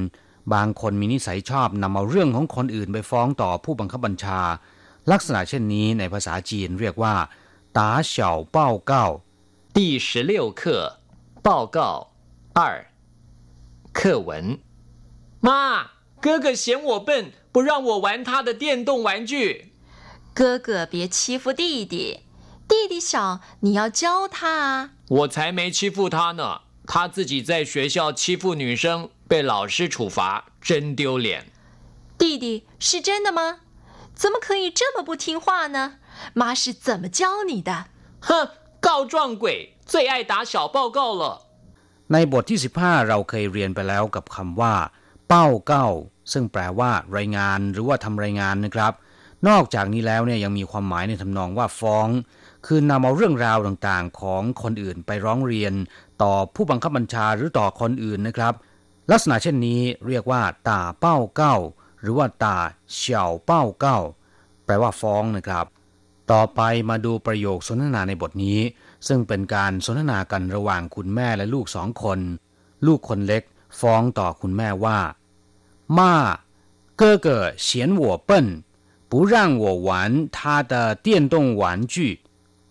[0.53, 4.41] บางคนมีนิสัยชอบนำเอาเรื่องของคนอื่นไปฟ้องต่อผู้บังคับบัญชา
[5.11, 7.15] ลักษณะเช่นนี้ในภาษาจีนเรียกว่า
[7.77, 9.05] ตาเฉาเป้าเก้า
[9.75, 10.61] 第十六课
[11.47, 11.77] 报告
[12.59, 12.59] 二
[13.97, 14.29] 课文
[15.47, 15.49] 妈
[16.25, 19.71] 哥哥嫌我笨不让我玩他的电动玩具
[20.33, 22.21] 哥哥别欺负弟弟
[22.67, 24.89] 弟弟小，你要教他啊！
[25.07, 31.45] 我才没欺负他呢， 他自己在学校欺负女生，被老师处罚，真丢脸。
[32.17, 33.59] 弟弟是真的吗？
[34.15, 35.99] 怎么可以这么不听话呢？
[36.33, 37.85] 妈是怎么教你的？
[38.21, 38.49] 哼，
[38.81, 41.23] 告状鬼最爱打小报告了。
[42.13, 44.73] ในบทที่สิบห้าเราเคยเรียนไปแล้วกับคำว่า
[45.27, 45.87] เป้าเก้า
[46.31, 48.93] ซึ่งแปลว่า รายงานหรือว่าทำรายงานนะครับ
[49.47, 52.07] นอกจากนี้แล้วเนี่ยยังมีความหมายในทำนองว่าฟ้อง
[52.65, 55.73] คือนำเอาเรื่องราวต่างๆของคนอื่นไปร้องเรียน
[56.21, 58.53] ต่อผู้บังคับบัญชาหรือต่อคนอื่นนะครับ
[59.11, 61.55] ลักษณะเช่นนี้เรียกว่าตาเป้าเก้า
[62.01, 62.57] หรือว่าตา
[62.93, 63.97] เฉาเป้าเก้า
[64.65, 65.65] แปลว่าฟ้องนะครับ
[66.31, 68.59] ต่อไปมาดูประโยคสนทนาในบทนี้
[69.07, 72.19] ซึ่งเป็นการสนทนากันระหว่างคุณแม่และลูกสองคน
[72.85, 73.43] ลูกคนเล็ก
[73.79, 74.99] ฟ้องต่อคุณแม่ว่า
[75.97, 76.13] ม่า
[76.99, 77.27] 哥哥
[77.65, 77.67] 嫌
[78.03, 78.31] 我笨
[79.09, 80.73] 不让我玩他的
[81.05, 81.95] 电动玩具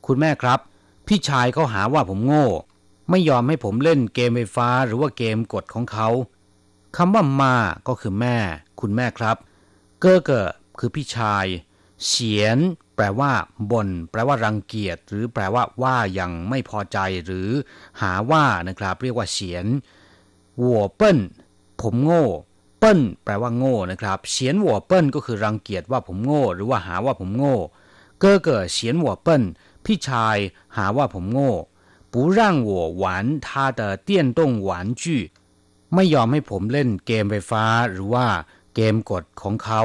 [0.06, 0.60] คุณแม่ครับ
[1.08, 2.48] พี่ชายเขาหาว่าผมโง่
[3.10, 6.10] ไม่ยอมให้ผมเล่นเกมไฟฟ้าหรือว่าเกมกดของเขา
[6.98, 7.56] คำว่ามา
[7.88, 8.38] ก็คือแม่
[8.82, 9.38] คุณแม่ครับ
[10.02, 11.46] เกอเกอคือพี่ชาย
[12.06, 12.58] เฉียน
[12.96, 13.32] แปลว่า
[13.72, 17.50] บน่นแปลว่ารังเกียจ หรือแปลว่าว่ายังไม่พอใจหรือ
[18.02, 19.66] หาว่านะครับ เรียกว่าเฉียน
[20.60, 21.18] หัวเปิ้น
[21.82, 22.26] ผมโง่
[22.80, 27.56] เปิ้น แปลว่าโง่นะครับ เฉียนหัวเปิ้นก็คือรังเกียจว่าผมโง่ หรือว่าหาว่าผมโง่
[28.20, 29.44] เกอเกอเฉียนหัวเปิ้น
[29.85, 30.37] พี่ชาย
[30.77, 31.53] หาว่าผมโง่
[32.13, 33.05] 不让我玩
[33.47, 34.71] 他的电动玩
[35.03, 35.05] 具
[35.95, 38.27] ไม่ยอมให้ผมเล่นเกมไฟฟ้าหรือว่า
[38.75, 39.83] เกมกดของเขา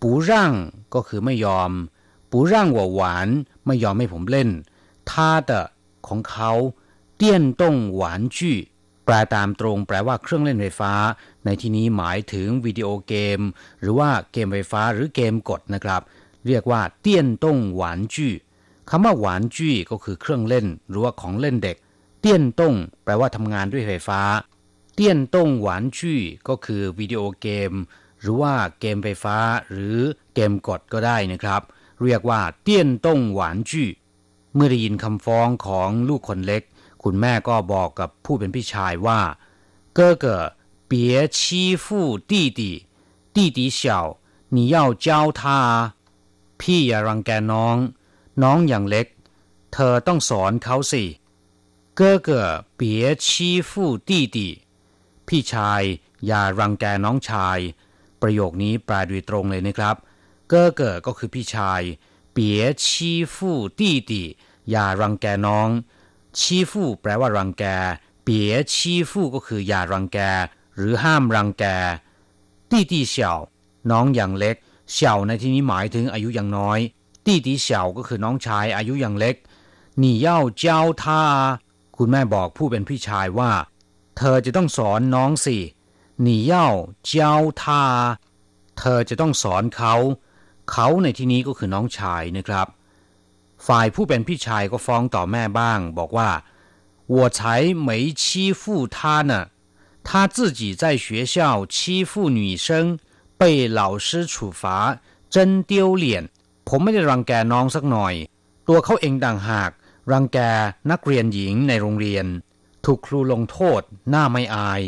[0.00, 0.30] 不让
[0.94, 1.70] ก็คือไม่ยอม
[2.30, 3.00] 不让我玩
[3.66, 4.48] ไม่ยอมให้ผมเล่น
[5.10, 5.12] 他
[5.48, 5.50] 的
[6.06, 6.52] ของเขา
[7.20, 7.22] 电
[7.60, 7.62] 动
[8.00, 8.02] 玩
[8.36, 8.38] 具
[9.04, 10.92] แปลตามตรงแปลว่าเครื่องเล่นไฟฟ้า
[11.44, 13.40] ในที่นี้หมายถึงวิดีโอเกม
[13.80, 16.02] หรือว่าเกมไฟฟ้าหรือเกมกดนะครับ
[16.46, 18.32] เรียกว่าเตี้ยนต้งหวานจื้อ
[18.90, 21.76] คำว่าหวานจี้ก็คือเครื่องเล่นหรือว่าของเล่นเด็ก
[22.20, 24.20] เตี้ยนต้งแปลว่าทำงานด้วยไฟฟ้า
[24.94, 27.72] เตี้ยนต้งหวานจี้ก็คือวิดีโอเกม
[28.20, 29.36] หรือว่าเกมไฟฟ้า
[29.70, 29.98] หรือ
[30.34, 31.62] เกมกดก็ได้นะครับ
[32.02, 33.88] เรียกว่าเตี้ยนต้งหวานจี้
[34.54, 36.62] เมื่อได้ยินคำฟ้องของลูกคนเล็ก
[37.02, 39.20] คุณแม่ก็บอกกับผู้เป็นพี่ชายว่า
[39.98, 40.26] 哥哥
[40.90, 40.92] 别
[41.36, 41.38] 欺
[41.84, 41.86] 负
[42.30, 42.60] 弟弟
[43.34, 43.80] 弟弟小
[44.54, 45.06] 你要教
[45.40, 45.42] 他
[46.60, 47.76] พี่อย่ารังแกน้อง
[48.43, 49.07] น้องอย่างเล็ก
[49.73, 51.03] เธอต้องสอนเขาสิ
[51.95, 52.41] เก้อเก้
[52.75, 54.47] เปียชีฟู่ตี้ตี
[55.27, 55.81] พี่ชาย
[56.25, 57.59] อย่ารังแกน้องชาย
[58.21, 59.95] ประโยคนี้แปลโดยตรงเลยนะครับ
[60.49, 61.81] เก้อเก็คือพี่ชาย
[62.33, 64.23] เปียชีฟู่ตี้ตี
[64.69, 65.69] อย่ารังแกน้อง
[66.39, 67.63] ชีฟู่แปลว่ารังแก
[68.23, 70.19] เปียชีฟู่ก็คืออย่ารังแก
[70.75, 71.65] หรือห้ามรังแก
[72.69, 73.23] ตี้ตีเฉี
[73.91, 74.55] น้องอย่างเล็ก
[74.91, 76.79] เฉีในที่นี้หมายถึงอายุยังน้อย
[77.26, 79.36] ตี้ตีเฉาก็คือน้องชายอายุยังเล็ก
[80.02, 80.28] 你要
[80.62, 80.64] 教
[81.02, 81.04] 他
[81.96, 83.52] คุณแม่บอกผู้เป็นพี่ชายว่า
[84.16, 85.56] เธอจะต้องสอนน้องสิ
[86.26, 86.54] 你要
[87.10, 87.12] 教
[87.60, 87.62] 他
[88.78, 89.94] เธอจะต้องสอนเขา
[90.70, 92.66] เขาในที่นี้ก็คือน้องชายนะครับ
[93.66, 96.30] ฝ่ายผู้เป็นพี่ชายก็ฟ้องต่อแม่บ้าง บอกว่า
[97.14, 97.38] 我才
[97.86, 97.88] 没
[98.22, 98.22] 欺
[98.60, 98.62] 负
[98.94, 98.96] 他
[99.30, 99.32] 呢
[100.08, 101.36] 他自己在学校
[101.74, 101.76] 欺
[102.10, 102.98] 负女生
[103.40, 104.62] 被老师处罚
[105.34, 106.28] 真丢脸
[106.67, 108.13] ผมไม่ได้รังแกน้องสักหน่อย
[108.67, 109.71] ตัวเขาเองดังหาก
[110.11, 110.39] รังแก
[110.91, 112.25] นักเรียนหญิงในโรงเรียน
[112.85, 114.81] ถูกครูลงโทษหน้าไม่อาย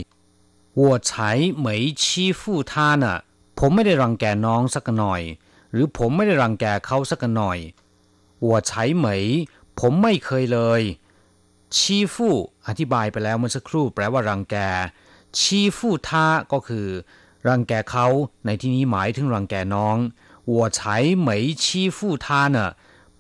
[0.79, 3.17] วัวใช้เหมยชีฟู่ท่าน่ะ
[3.59, 5.21] ผมไม่ได้รังแกน้องสักหน่อย
[5.71, 7.57] หรือผมไม่ได้รังแกเขาสักหน่อย
[8.43, 9.23] วัวใช้เหมย
[9.79, 10.81] ผมไม่เคยเลย
[11.77, 12.35] ชีฟู่
[12.67, 14.55] อธิบายไปแล้วเมื่อสักครู่แปลว่ารังแก
[15.39, 16.87] ชีฟู่ท่าก็คือ
[17.47, 18.07] รังแกเขา
[18.45, 19.97] ในที่นี้หมายถึงรังแกน้อง
[20.56, 20.78] 我才
[21.26, 21.28] 没
[21.62, 21.64] 欺
[21.96, 22.26] 负他
[22.56, 22.58] 呢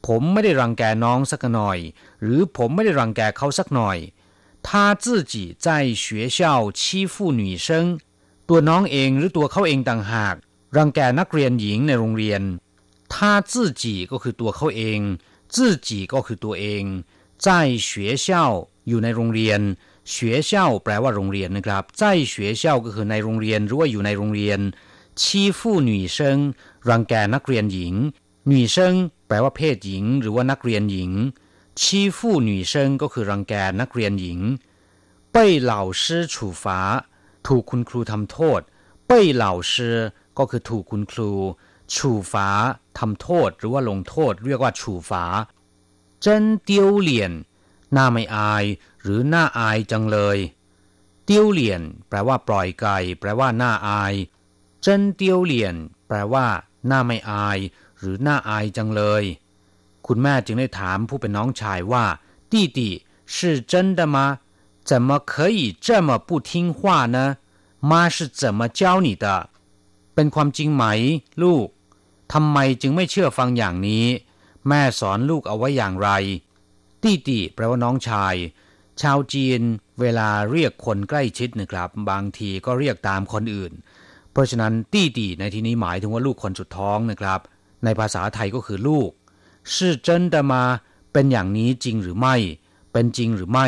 [0.06, 1.78] ผมไม่ได้รังแกน้องสักหน่อย
[2.22, 3.98] หรือผมไม่ได้รังแกเขาสักหน่อย
[4.66, 4.68] 他
[5.04, 5.34] 自己
[5.64, 5.66] 在
[6.02, 6.04] 学
[6.36, 6.38] 校
[6.80, 6.80] 欺
[7.12, 7.68] 负女生
[8.48, 10.34] ตัวน้องเองหรือตัวเขาเองต่างหาก
[10.76, 12.42] รังแกนักเรียนหญิงในโรงเรียน
[13.14, 13.16] 他
[13.52, 15.00] 自己ก็คือตัวเขาเอง
[15.54, 15.56] 自
[15.86, 16.82] 己ก็คือตัวเอง
[17.44, 17.46] 在
[17.88, 17.90] 学
[18.24, 18.26] 校
[18.88, 19.60] อยู่ในโรงเรียน
[20.12, 20.16] 学
[20.50, 20.52] 校
[20.84, 24.60] แปลว่าโรงเรียนนะครับ在学校ก็คือในโรงเรียนหรือว่าอยู่ในโรงเรียน
[25.20, 26.18] 欺负女生
[26.89, 27.93] รังแกนักเรียนหญิง
[28.45, 28.93] หนุ่ญิง
[29.27, 31.11] แปลว่าเพศหญิง หรือว่านักเรียนหญิง
[31.81, 34.39] ชี้ฟู่หนุ่ญิงก็คือรังแกนักเรียนหญิง
[35.31, 36.79] เป้เหล่าซื่อฉูฝา
[37.47, 38.61] ถูกคุณครูทำโทษ
[39.07, 39.97] เป้เหล่าซื่อ
[40.37, 41.31] ก็คือถูกคุณครู
[41.95, 42.49] ฉูฝา
[42.99, 45.23] ทำโทษ หรือว่าลงโทษ เรียกว่าฉูฝา
[46.21, 47.31] เจนเตียวเหลียน
[47.93, 48.65] หน้าไม่อาย
[49.03, 50.37] หรือหน้าอายจังเลย
[51.25, 54.13] เตียวเหลียน แปลว่าปล่อยไก่แปลว่าหน้าอาย
[54.81, 55.75] เจนเตียวเหลียน
[56.07, 56.45] แปลว่า
[56.86, 57.58] หน้าไม่อาย
[57.98, 59.24] หรือหน้าอายจังเลย
[60.06, 62.04] คุณแม่จึงได้ถามผู้เป็นน้องชายว่า
[62.50, 62.78] 弟弟
[63.34, 63.36] 是
[63.72, 64.16] 真的吗
[64.88, 66.80] 怎么可以这么不听话
[67.16, 67.18] 呢
[67.90, 69.26] 妈是怎么教你的
[70.14, 70.84] เป็นความจริงไหม
[71.42, 71.66] ลูก
[72.32, 74.06] ทำไมจึงไม่เชื่อฟังอย่างนี้
[74.68, 76.10] แม่สอนลูกเอาไว้อย่างไร
[77.02, 78.34] ตี้ตีแปลว่าน้องชาย
[79.00, 79.60] ชาวจีน
[80.00, 83.87] เวลาเรียกคนใกล้ชิดนะครับ บางทีก็เรียกตามคนอื่น เพ
[84.38, 87.40] ราะฉะนั้นตี้ตีในที่นี้หมายถึงว่าลูกคนสุดท้องนะครับ
[87.84, 89.10] ในภาษาไทยก็คือลูก
[89.72, 89.74] 是
[90.06, 90.52] 真的吗
[91.12, 92.36] เป็นอย่างนี้จริงหรือไม่
[92.92, 93.66] เป็นจริงหรือไม่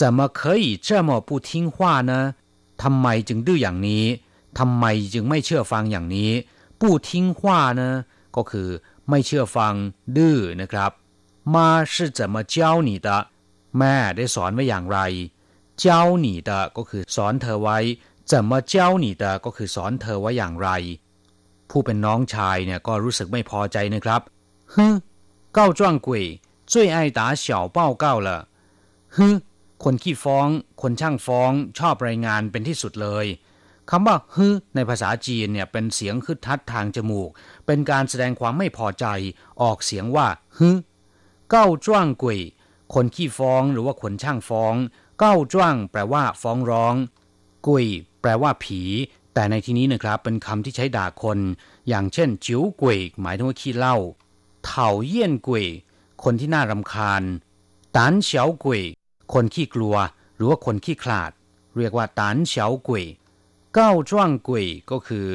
[0.00, 1.76] 怎么可以这么不听话
[2.10, 2.12] 呢
[2.82, 4.04] ทำไมจึงดื้ออย่างนี้
[4.58, 6.30] ทำไมจึงไม่เชื่อฟังอย่างนี้
[6.80, 7.40] 不听话
[7.80, 7.82] 呢
[8.36, 8.68] ก็คือ
[9.08, 9.74] ไม่เชื่อฟัง
[10.16, 10.90] ดื้อนะครับ
[11.54, 11.56] 妈
[11.92, 12.54] 是怎么教
[12.88, 13.08] 你的
[13.78, 14.98] แม่ได้สอนไว้อย่างไร
[15.82, 15.84] 教
[16.24, 17.78] 你的ก็คือสอนเธอไว้
[18.31, 20.69] จะมาเจ้าหนีตาก็คือสอนเธอว่าอย่างไร
[21.69, 24.21] ผู้เป็นน้องชายเนี่ยก็รู้สึกไม่พอใจนะครับ
[24.73, 24.85] ฮึ
[25.53, 26.23] เก้าจ้างกุย
[26.71, 28.37] จ้วยไอ้ตาเฉีเป้าเก้าละ
[29.15, 29.27] ฮึ
[29.83, 30.47] คนขี้ฟ้อง
[30.81, 33.25] คนช่างฟ้องชอบรายงานเป็นที่สุดเลย
[33.89, 37.29] คำว่าฮึในภาษาจีนเนี่ยเป็นเสียงคึดทัดทางจมูก
[37.65, 39.05] เป็นการแสดงความไม่พอใจ
[39.61, 40.69] ออกเสียงว่าฮึ
[41.51, 42.39] เก้าจ้วงกุย
[42.93, 44.75] คนขี้ฟ้องหรือว่าคนช่างฟ้อง
[45.19, 46.95] เก้าจ้วงแปลว่าฟ้องร้อง
[47.67, 47.87] กุย
[48.21, 48.81] แปลว่าผี
[49.33, 51.39] แต่ในที่นี้นะครับเป็นคำที่ใช้ด่าคน
[51.89, 53.97] อย่างเช่น จิ๋วกุยหมายถึงว่าขี้เล่า
[54.65, 55.65] เถาเยี่ยนกุย
[56.23, 57.23] คนที่น่ารำคาญ
[57.95, 58.81] ตานเฉียวกุย
[59.33, 59.95] คนขี้กลัว
[60.35, 61.31] หรือว่าคนขี้ขลาด
[61.77, 63.05] เรียกว่าตานเฉียวกุย
[63.73, 65.27] เก้าจ้วงกุยก็คือ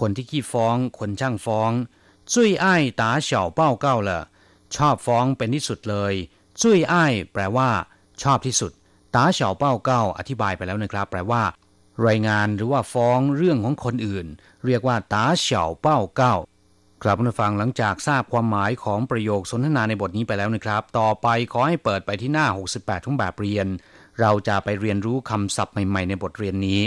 [0.00, 1.70] คนที่ขี้ฟ้อง คนช่างฟ้อง
[2.32, 4.10] จุ้ยไอ้ตาเฉาเป้าเก้าเหร
[4.76, 6.14] ชอบฟ้องเป็นที่สุดเลย
[6.60, 7.68] จุ้ยไอ้แปลว่า
[8.22, 8.72] ชอบที่สุด
[9.14, 11.42] ตาเฉาเป้าเก้าอธิบายไปแล้วนะครับ แปลว่า
[12.06, 14.26] รายงานหรือว่าฟ้องเรื่องของคนอื่น
[14.66, 16.34] เรียกว่าตาเฉาเป้าเก้า
[17.02, 23.66] ครับผู้ฟังหลังจากทราบความหมายของประโยคสนทนาในบทนี้ไปแล้วนะครับ ต่อไปขอให้เปิดไปที่หน้า 68 ทุงแบบเรียน
[24.20, 26.82] เราจะไปเรียนรู้คำศัพท์ใหม่ๆ ในบทเรียนนี้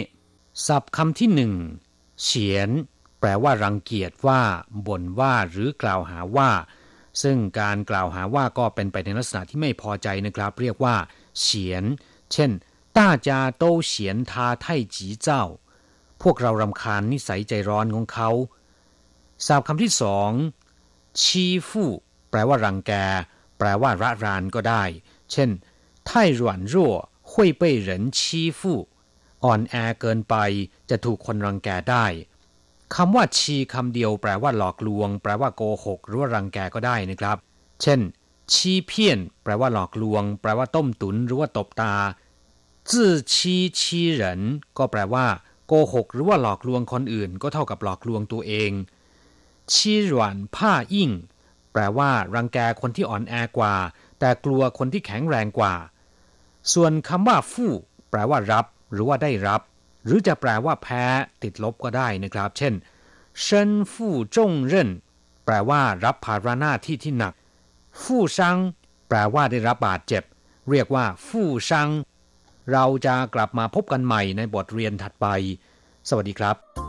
[0.67, 1.54] ศัพท์คำที่หนึ่ง
[2.24, 2.70] เฉียน
[3.20, 4.41] แปลว่ารังเกียจว่า
[4.88, 6.50] บ่นว่าหรือกล่าวหาว่า
[7.22, 10.96] ซึ่งการกล่าวหาว่าก็เป็นไปในลักษณะที่ไม่พอใจนะครับ เรียกว่า
[11.39, 11.84] เฉียน
[12.34, 12.52] เช่น
[12.98, 13.28] 大家
[13.62, 13.90] 都嫌
[14.31, 15.28] 他太急躁
[16.22, 18.31] พวกเรารำคาญนิสัยใจร้อนของเขา
[19.46, 20.31] สาบคำที่สอง
[21.20, 21.90] ชี้ฟู่
[22.31, 22.92] แปลว่ารังแก
[23.59, 24.83] แปลว่าระรานก็ได้
[25.33, 25.50] เช่น
[26.09, 26.40] 太软
[26.72, 26.74] 弱
[27.31, 28.18] 会被人欺
[28.59, 28.61] 负
[29.44, 30.35] อ่อนแอเกินไป
[30.90, 32.07] จะถูกคนรังแกได้
[32.94, 37.37] คำว่าชีคำเดียวแปลว่าหลอกลวง แปลว่าโกหก หรือว่ารังแกก็ได้นะครับ
[37.83, 38.00] เช่น
[38.52, 41.94] ชีเพี้ยน แปลว่าหลอกลวง แปลว่าต้มตุนหรือว่าตบตา
[42.91, 44.41] จื้อชี้ชี้เหริน
[44.78, 45.26] ก็แปลว่า
[45.67, 48.71] โกหก หรือว่าหลอกลวงคนอื่น ก็เท่ากับหลอกลวงตัวเอง
[49.73, 51.12] ชี้หวนผ้าอิ่ง
[51.71, 53.76] แปลว่า รังแกคนที่อ่อนแอกว่า
[54.19, 55.76] แต่กลัวคนที่แข็งแรงกว่า
[56.73, 57.73] ส่วนคำว่าฟู่
[58.10, 59.62] แปลว่ารับ หรือว่าได้รับ
[60.06, 61.04] หรือจะแปลว่าแพ้
[61.43, 62.73] ติดลบก็ได้นะครับ เช่น
[63.41, 64.89] เชิญฟู่จงเร่น
[65.45, 67.34] แปลว่า รับภาระหน้าที่ที่หนัก
[68.02, 68.58] ฟู่ซัง
[69.08, 70.23] แปลว่าได้รับบาดเจ็บ
[70.69, 71.89] เรียกว่า ฟู่ซัง
[72.73, 75.27] เราจะกลับมาพบกันใหม่ในบทเรียนถัดไป
[76.10, 76.87] สวัสดีครับ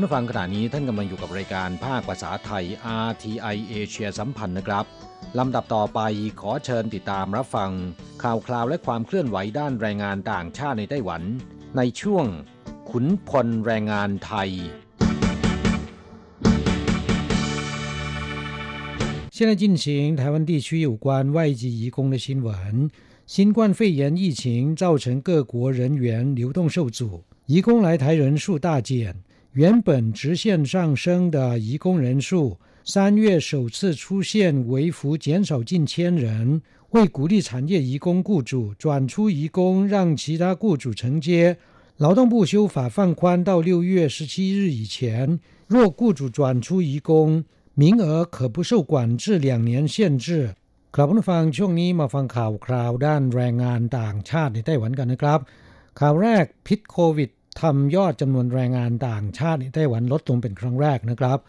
[0.06, 2.64] าฟังขณะนี้ท่านกำลังอยู่กับรายการภาคภาษาไทย
[3.06, 4.84] RTI เอเชียสัมพันธ์นะครับ
[5.38, 6.00] ลำดับต่อไป
[6.40, 7.70] ขอเชิญติดตามรับฟัง
[8.22, 11.22] ข่าวคราวและความเคลื่อนไหวด้านแรงงานต่างชาติในไต้หวัน
[11.76, 12.26] ในช่วง
[12.90, 14.50] ขุนพลแรงงานไทย
[19.36, 19.86] 现在进行
[20.20, 22.90] 台湾地区有关外籍移工的新闻。
[23.26, 29.16] 新冠肺炎疫情造成各国人员流动受阻，移工来台人数大减。
[29.52, 36.60] 原本直线上升的移工人数，三月首次出现微幅减少近千人。
[36.90, 41.58] 为鼓励产业移工雇主转出移工，让其他雇主承接，
[41.96, 50.54] 劳动部修法放宽到六月十七日以前，若雇主转出移工，名额可不受管制两年限制。
[50.92, 55.40] ครับผู้ฟังช่วงนี้มาฟังข่าวคราวด้านแรงงานต่างชาติในไต้หวันกันนะครับ
[56.00, 61.39] ข่าวแรกพิษโควิด ทำยอดจำนวนแรงงานต่างชาติในไต้หวันลดลงเป็นครั้งแรกนะครับ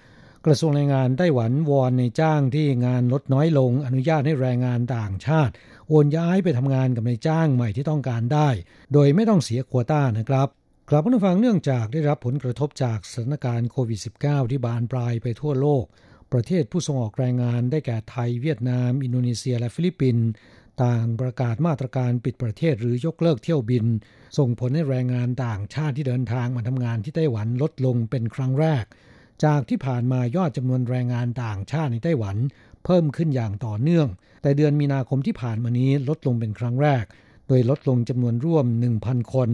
[0.47, 5.53] กระทรวงแรงงานไต้หวันวอนนายจ้างที่งานลดน้อยลง อนุญาตให้แรงงานต่างชาติ
[5.89, 8.49] โอนย้ายไปทำงานกับนายจ้างใหม่ที่ต้องการได้
[8.93, 10.49] โดยไม่ต้องเสียโควตานะครับ
[10.89, 15.85] ท่านผู้ฟังเนื่องจากได้รับผลกระทบจากสถานการณ์โควิด -19 ที่บานปลายไปทั่วโลก
[16.33, 20.27] ประเทศผู้ส่งออกแรงงานได้แก่ไทย เวียดนาม อินโดนีเซีย และฟิลิปปินส์
[20.85, 23.85] ต่างประกาศมาตรการปิดประเทศหรือยกเลิกเที่ยวบิน
[24.39, 28.85] ส่งผลให้แรงงานต่างชาติที่เดินทางมาทำงานที่ไต้หวันลดลงเป็นครั้งแรก
[29.45, 32.37] จากที่ผ่านมายอดจำนวนแรงงานต่างชาติในไต้หวัน
[32.85, 34.09] เพิ่มขึ้นอย่างต่อเนื่อง
[34.43, 37.05] แต่เดือนมีนาคมที่ผ่านมานี้ลดลงเป็นครั้งแรก
[37.49, 38.67] โดยลดลงจำนวนร่วม
[39.01, 39.51] 1,000 คน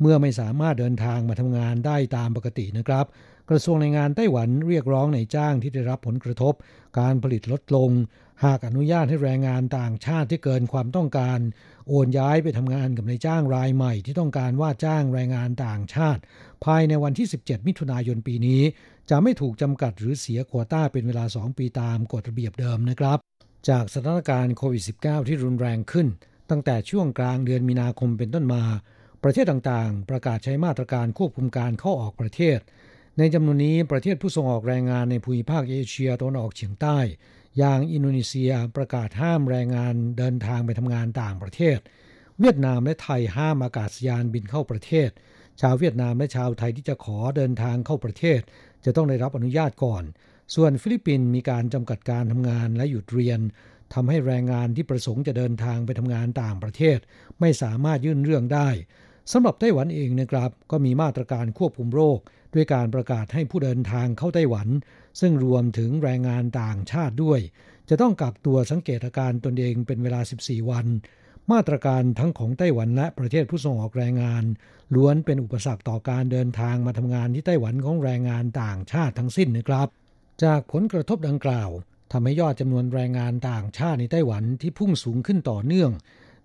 [0.00, 3.06] เมื่อไม่สามารถเดินทางมาทำงานได้ตามปกตินะครับ
[3.50, 6.54] กระทรวงแรงงานไต้หวันเรียกร้องในจ้างที่ได้รับผลกระทบ
[6.98, 7.90] การผลิตลดลง
[8.44, 11.38] หากอนุญาตให้แรงงานต่างชาติที่เกินความต้องการ
[11.88, 16.20] โอนย้ายไปทำงานกับนายจ้างรายใหม่ที่ต้องการว่าจ้างแรงงานต่างชาติ
[16.64, 18.62] ภายในวันที่ 17 มิถุนายนปีนี้
[19.10, 23.18] จะไม่ถูกจำกัดหรือเสียควต้าเป็นเวลา 2 ปีตามกฎระเบียบเดิมนะครับ
[23.68, 26.06] จากสถานการณ์โควิด -19 ที่รุนแรงขึ้น
[26.50, 28.62] ตั้งแต่ช่วงกลางเดือนมีนาคมเป็นต้นมา
[29.22, 32.58] ประเทศต่างๆ ประกาศใช้มาตรการควบคุมการเข้าออกประเทศ
[33.18, 36.98] ในจำนวนนี้ประเทศผู้ส่งออกแรงงานในภูมิภาคเอเชียตะวันออกเฉียงใต้
[37.60, 41.78] อย่างอินโดนีเซียประกาศห้ามแรงงานเดินทางไปทำงานต่างประเทศ
[42.40, 45.10] เวียดนามและไทยห้ามอากาศยานบินเข้าประเทศ
[45.60, 48.40] ชาวเวียดนามและชาวไทยที่จะขอเดินทางเข้าประเทศ
[48.84, 50.02] จะต้องได้รับอนุญาตก่อน
[50.54, 53.40] ส่วนฟิลิปปินส์มีการจำกัดการทำงานและหยุดเรียน
[53.94, 56.98] ทำให้แรงงานที่ประสงค์จะเดินทางไปทำงานต่างประเทศ
[57.40, 58.68] ไม่สามารถยื่นเรื่องได้
[59.32, 62.18] สำหรับไต้หวันเองนะครับ ก็มีมาตรการควบคุมโรค
[62.54, 64.68] ด้วยการประกาศให้ผู้เดินทางเข้าไต้หวัน
[65.20, 67.40] ซึ่งรวมถึงแรงงานต่างชาติด้วย
[67.88, 70.86] จะต้องกักตัวสังเกตอาการตนเองเป็นเวลา 14 วัน
[71.52, 74.44] มาตรการทั้งของไต้หวันและประเทศผู้ส่งออกแรงงาน
[74.94, 79.88] ล้วนเป็นอุปสรรคต่อการเดินทางมาทำงานที่ไต้หวันของแรงงานต่างชาติทั้งสิ้นนะครับ
[80.44, 81.70] จากผลกระทบดังกล่าว
[82.12, 85.90] ทำให้ยอดจำนวนแรงงานต่างชาติในไต้หวันที่พุ่งสูงขึ้นต่อเนื่อง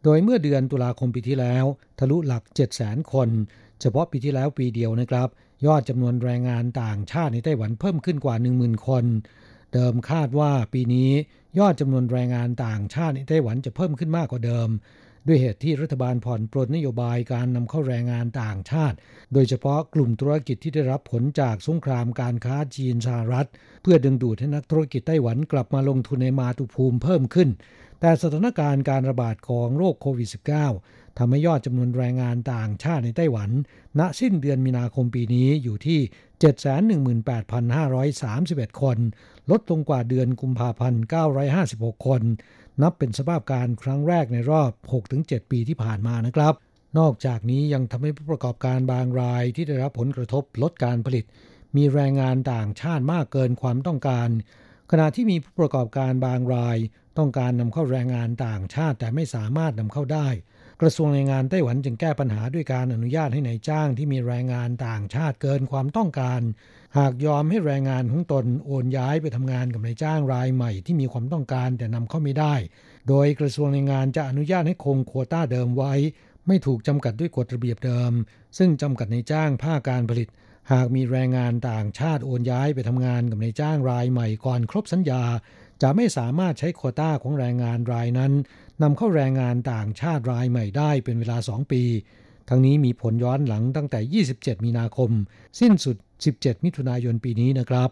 [0.03, 1.65] โดยเมื่อเดือนตุลาคมปีที่แล้ว
[1.99, 2.43] ทะลุหลัก
[2.77, 3.29] 700,000 คน
[3.81, 5.29] เฉพาะปีที่แล้วปีเดียวนะครับ
[5.65, 9.05] ยอดจำนวนแรงงานต่างชาติในไต้หวันเพิ่มขึ้นกว่า 10,000 คน
[9.73, 11.11] เดิมคาดว่าปีนี้
[11.59, 14.69] ยอดจำนวนแรงงานต่างชาติในไต้หวันจะเพิ่มขึ้นมากกว่าเดิม
[15.27, 18.95] ด้วยเหตุที่รัฐบาลผ่อนปลนนโยบายการนำเข้าแรงงานต่างชาติ
[19.33, 23.47] โดยเฉพาะกลุ่มธุรกิจที่ได้รับผลจากสงครามการค้าจีนสหรัฐ
[23.81, 27.49] เพื่อดึงดูดให้นักธุรกิจไต้หวันกลับมาลงทุนในมาตุภูมิเพิ่มขึ้น
[27.99, 33.49] แต่สถานการณ์การระบาดของโรคโควิด -19 ทำให้ยอดจำนวนแรงงานต่างชาติในไต้หวัน
[33.99, 35.99] ณสิ้นเดือนมีนาคมปีนี้อยู่ที่
[38.71, 38.97] 718,531 คน
[39.51, 41.03] ลดลงกว่าเดือนกุมภาพันธ์
[41.55, 42.21] 956 คน
[42.81, 44.71] นับเป็นสภาพการครั้งแรกในรอบ
[45.11, 46.53] 6-7 ปีที่ผ่านมานะครับ
[46.99, 51.25] นอกจากนี้ยังทำให้ผู้ประกอบการบางรายที่ได้รับผลกระทบลดการผลิต
[51.75, 54.29] มีแรงงานต่างชาติมากเกินความต้องการ
[54.91, 56.77] ขณะที่มีผู้ประกอบการบางราย
[57.17, 60.27] ต้องการนำเข้าแรงงานต่างชาติแต่ไม่สามารถนำเข้าได้
[60.81, 66.41] กระทรวงแรงงานไต้หวันจึงแก้ปัญหาด้วยการอนุญาตให้ในายจ้างที่มีแรงงานต่างชาติเกินความต้องการ
[66.97, 72.55] หากยอมให้แรงงานของตนโอนย้ายไปทำงานกับนายจ้างรายใหม่ที่มีความต้องการแต่นำเข้าไม่ได้
[73.07, 75.93] โดยกระทรวงแรงงานจะอนุญาตให้คงโควต้าเดิมไว้
[76.47, 78.11] ไม่ถูกจำกัดด้วยกฎระเบียบเดิม
[78.57, 80.27] ซึ่งจำกัดในจ้างภาคการผลิต
[80.71, 85.23] หากมีแรงงานต่างชาติโอนย้ายไปทำงานกับนายจ้างรายใหม่ก่อนครบสัญญา
[85.81, 88.31] จะไม่สามารถใช้โควต้าของแรงงานรายนั้น
[88.81, 91.83] นำเข้าแรงงานต่างชาติรายใหม่ได้เป็นเวลา 2 ปี
[92.49, 95.09] ทั้งนี้มีผลย้อนหลังตั้งแต่ 27 มีนาคม
[95.59, 95.95] สิ้นสุด
[96.31, 97.89] 17 มิถุนายนปีนี้นะครับ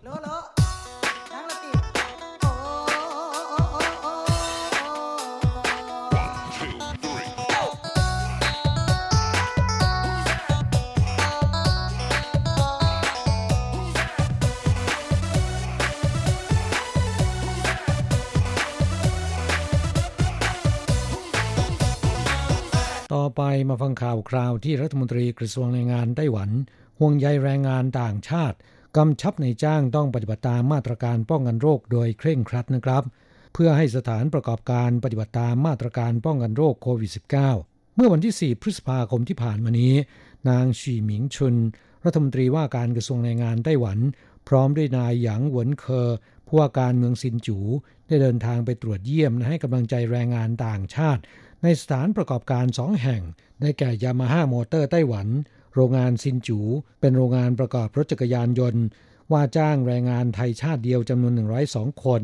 [23.73, 26.49] มาฟังข่าวคราวที่รัฐมนตรีกระทรวงแรงงานไต้หวัน
[26.99, 28.57] ห่วงใยแรงงานต่างชาติ
[28.97, 33.03] กำชับในจ้างต้องปฏิบัติตามมาตรการป้องกันโรคโดยเคร่งครัดนะครับ
[33.53, 39.93] เพื่อให้สถานประกอบการปฏิบัติตามมาตรการป้องกันโรคโควิด -19 เมื่อวันที่ 4 พฤษภาคมที่ผ่านมานี้
[40.49, 41.55] นางฉีหมิงชุน
[42.05, 43.99] รัฐมนตรีว่าการกระทรวงแรงงานไต้หวัน
[44.47, 46.09] พร้อมด้วยนายหยางหวนเคอ
[46.47, 47.57] ผู้ว่าการเมืองซินจู
[48.07, 51.21] ได้เดินทางไปตรวจเยี่ยมและให้กำลังใจแรงงานต่างชาติ
[51.63, 53.21] ในสถานประกอบการสองแห่ง
[53.63, 55.27] ได้แก่ยามาฮ่ามอเตอร์ไต้หวัน
[55.75, 56.59] โรงงานซินจู
[57.01, 58.83] เป็นโรงงานประกอบรถจักรยานยนต์
[59.31, 61.33] ว่าจ้างแรงงานไทยชาติเดียวจำนวน
[61.69, 62.23] 102 คน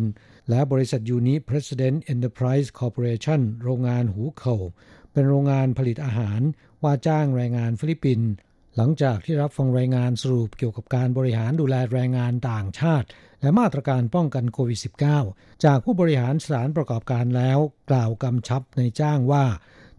[0.49, 4.55] และบริษัทยูนิ President Enterprise Corporation โรงงานหูเข่า
[5.13, 6.41] เป็นโรงงานผลิตอาหาร
[6.83, 8.29] ว่าจ้างแรงงานฟิลิปปินส์
[8.75, 13.07] หลังจากที่รับฟังรายงานสรุปเกี่ยวกับการบริหารดูแลแรงงานต่างชาติ
[13.41, 14.79] และมาตรการป้องกันโควิด
[15.21, 17.57] -19 จากผู้บริหารสถานประกอบการแล้ว
[17.89, 19.45] กล่าวกำชับในจ้างว่า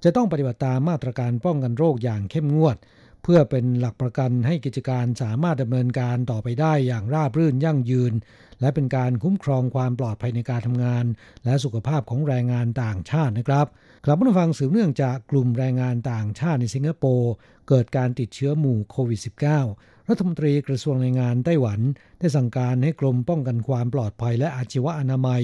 [0.04, 2.76] จะต้องปฏิบัติตามมาตรการป้องกันโรคอย่างเข้มงวด
[3.22, 8.12] เพื่อเป็นหลักประกันให้กิจการสามารถดำเนินการต่อไปได้อย่างราบรื่นยั่งยืน
[8.60, 11.04] และเป็นการคุ้มครองความปลอดภัยในการทำงาน
[11.44, 13.66] และสุขภาพของแรงงานต่างชาตินะครับ
[14.04, 17.32] กลับมาฟังสืบเนื่องจากกลุ่มแรงงานต่างชาติในสิงคโปร์
[17.68, 19.20] เกิดการติดเชื้อหมู่โควิด
[19.64, 21.80] -19 รัฐมนตรีกระทรวงแรงงานไต้หวัน
[22.18, 25.42] ได้สั่งการให้กรมป้องกันความปลอดภัยและอาชีวะอนามัย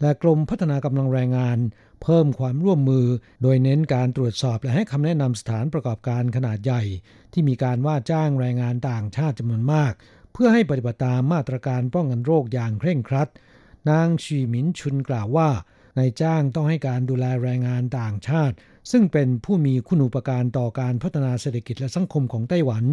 [0.00, 1.58] และกรมพัฒนากำลังแรงงาน
[2.02, 3.06] เพิ่มความร่วมมือ
[3.42, 6.82] โดยเน้นการตรวจสอบและให้คำแนะนำสถานประกอบการขนาดใหญ่
[7.32, 9.92] ที่มีการว่าจ้างแรงงานต่างชาติจำนวนมาก
[10.32, 13.28] เพื่อให้ปฏิบัติตามมาตรการป้องกันโรคอย่างเคร่งครัด
[13.90, 15.48] นางชีหมินชุนกล่าวว่า
[15.98, 18.54] นายจ้างต้องให้การดูแลแรงงานต่างชาติ
[18.90, 22.84] ซึ่งเป็นผู้มีคุณูปการต่อการพัฒนาเศรษฐกิจและสังคมของไต้หวัน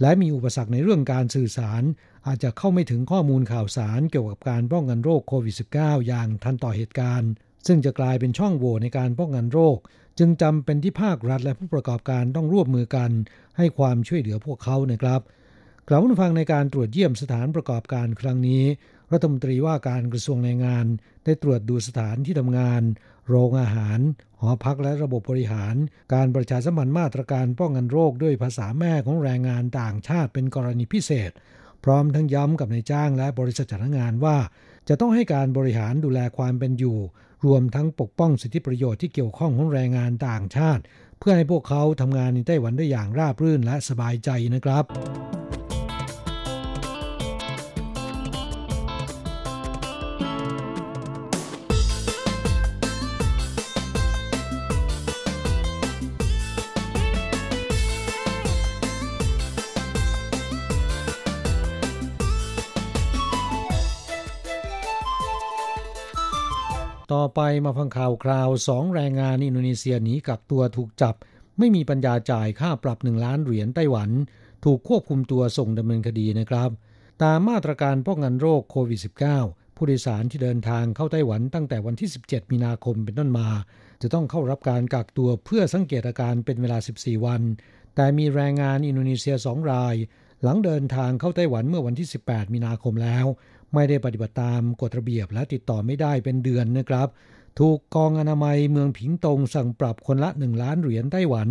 [0.00, 1.82] และมีอุปสรรคในเรื่องการสื่อสาร
[2.26, 7.30] อาจจะเข้าไม่ถึงข้อมูลข่าวสารเกี่ยวกับการป้องกันโรคโควิด -19 อย่างทันต่อเหตุการณ์
[7.66, 9.78] ซึ่งจะกลายเป็นช่องโหว่ในการป้องกันโรค
[10.18, 13.10] จึงจำเป็นที่ภาครัฐและผู้ประกอบการต้องร่วมมือกัน
[13.56, 15.20] ให้ความช่วยเหลือพวกเขานะครับ
[15.88, 18.64] กล่าวฟังในการตรวจเยี่ยมสถานประกอบการครั้งนี้
[19.12, 20.86] รัฐมนตรีว่าการกระทรวงแรงงาน
[21.24, 22.82] ได้ตรวจดูสถานที่ทำงาน
[23.28, 24.00] โรงอาหาร
[24.40, 25.74] หอพักและระบบบริหาร
[26.14, 31.30] การประชาสัมพันธ์มาตรการป้องกันโรคด้วยภาษาแม่ของแรงงานต่างชาติเป็นกรณีพิเศษ
[31.84, 34.36] พร้อมทั้งย้ำกับนายจ้างและบริษัทจ้างงานว่า
[34.88, 36.98] จะต้องให้การบริหารดูแลความเป็นอยู่
[37.44, 40.82] รวมทั้งปกป้องสิทธิประโยชน์ที่เกี่ยวข้องของแรงงานต่างชาติ
[41.18, 44.84] เพื่อให้พวกเขาทำงานในไต้หวันได้อย่างราบรื่นและสบายใจนะครับ
[67.12, 71.14] ต่อไปมาฟังข่าวคราวสองแรงงานอินโดนีเซียหนีกักตัวถูกจับ
[71.58, 74.10] ไม่มีปัญญาจ่ายค่าปรับหนึ่งล้านเหรียญไต้หวัน
[74.64, 76.70] ถูกควบคุมตัวส่งดำเนินคดีนะครับ
[77.22, 79.00] ตามมาตรการป้องกันโรคโควิด
[79.38, 83.48] -19 ผู้โดยสารที่เดินทางเข้าไต้หวันตั้งแต่วันที่ 17 มีนาคมเป็นต้นมา
[84.02, 87.42] จะต้องเข้ารับการกักตัวเพื่อสังเกตอาการเป็นเวลา 14 วัน
[87.94, 89.94] แต่มีแรงงานอินโดนีเซียสองราย
[90.42, 93.26] หลังเดินทางเข้าไต้หวันเมื่อวันที่ 18 มีนาคมแล้ว
[93.74, 97.08] ไม่ได้ปฏิบัติตามกฎระเบียบและติดต่อไม่ได้เป็นเดือนนะครับ
[97.60, 101.48] ถูกกองอนามัยเมืองผิงตงสั่งปรับคนละ 1 ล้านเหรียญไต้หวัน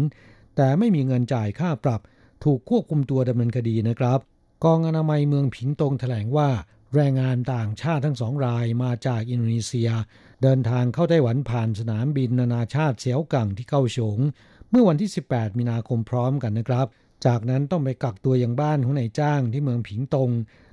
[0.55, 2.01] แต่ไม่มีเงินจ่ายค่าปรับ
[2.43, 4.19] ถูกควบคุมตัวดำเนินคดีนะครับ
[4.63, 6.49] กองอนามัยเมืองผิงตงแถลงว่า
[6.95, 9.89] แรงงานต่างชาติทั้งสองรายมาจากอินโดนีเซีย
[10.43, 14.19] เดินทางเข้าไต้หวันผ่านสนามบินนานาชาติเสียวกังที่เก้าฉง
[14.69, 16.87] เมื่อวันที่ 18 มีนาคมพร้อมกันนะครับ
[17.25, 20.29] จากนั้นต้องไปกักตัวยังบ้านของนายจ้างที่เมืองผิงตง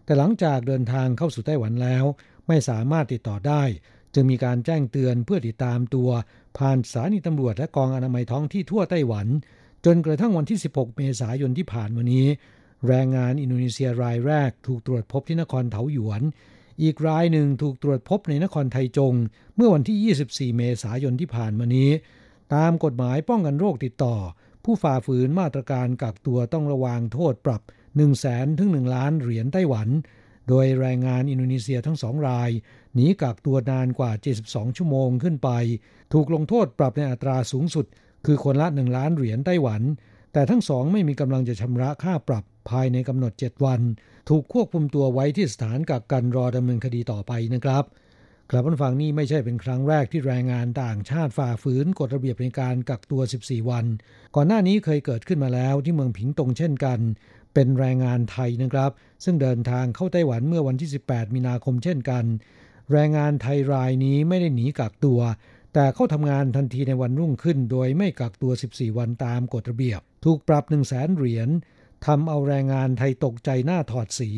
[0.07, 2.05] แต่หลังจากเดินทางเข้าสู่ไต้หวันแล้ว
[2.49, 3.63] ไม่สามารถติดต่อได้
[4.15, 6.11] จึงมีการแจ้งเตือนเพื่อติดตามตัว
[6.59, 9.27] ผ่านสถานีตำรวจและกองอนามัยท้องที่ทั่วไต้หวัน
[9.85, 12.27] จนกระทั่งวันที่ 16 เมษายนที่ผ่านมานี้
[12.89, 16.23] แรงงานอินโดนีเซียรายแรกถูกตรวจพบที่นครเถาหยวน
[16.83, 19.15] อีกรายหนึ่งถูกตรวจพบในนครไทจง
[19.57, 21.91] เมื่อวันที่ 24 เมษายนที่ผ่านมานี้
[22.55, 24.17] ตามกฎหมายป้องกันโรคติดต่อ
[24.65, 27.63] ผู้ฝ่าฝืนมาตรการกักตัวต้องระวางโทษปรับ
[27.97, 29.88] 1แสนถึง 1 ล้านเหรียญไต้หวัน
[30.49, 32.51] โดยแรงงานอินโดนีเซียทั้งสองราย
[32.94, 34.12] หนีกักตัวนานกว่า
[34.44, 35.51] 72 ชั่วโมงขึ้นไป
[36.12, 37.86] ถูกลงโทษปรับในอัตราสูงสุด
[38.26, 39.82] คือคนละ 1 ล้านเหรียญไต้หวัน
[40.32, 43.80] แต่ทั้งสองไม่มีกำลังจะชำระค่าปรับภายในกำหนด 7 วัน
[44.28, 47.84] ถูกควบคุมตัวไว้ที่สถานกักกันรอดำเนินคดีต่อไปนะครับ
[48.51, 53.84] กลับมาฟังนี่ไม่ใช่เป็นครั้งแรกที่แรงงานต่างชาติฝ่าฝืนกฎระเบียบในการกักตัว 14 วัน
[54.34, 57.01] ก่อนหน้านี้เคยเกิดขึ้นมาแล้วที่เมืองผิงตงเช่นกัน
[57.57, 58.91] เป็นแรงงานไทยนะครับ
[59.25, 62.25] ซึ่งเดินทางเข้าไต้หวันเมื่อวันที่ 18 มีนาคมเช่นกัน
[62.93, 65.21] แรงงานไทยรายนี้ไม่ได้หนีกักตัว
[65.75, 71.49] แต่เข้าทำงานทันทีในวันรุ่งขึ้น โดยไม่กักตัว 14 วันตามกฎระเบียบ ถูกปรับ 1 0 0 0 0แสนเหรียญ
[72.07, 74.31] ทำเอาแรงงานไทยตกใจหน้าถอดสี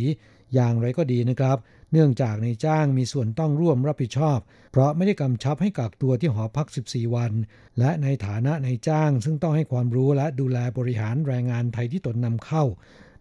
[0.55, 1.59] อย่างไรก็ดีนะครับ
[1.93, 4.39] เนื่องจากในจ้างมีส่วนต้องร่วมรับผิดชอบ
[4.73, 7.33] เพราะไม่ได้กำชับให้กักตัวที่หอพัก 14 วัน
[7.79, 12.65] และในฐานะในจ้างซึ่งต้องให้ความรู้และดูแลบริหารแรงงานไทยที่ตนนำเข้า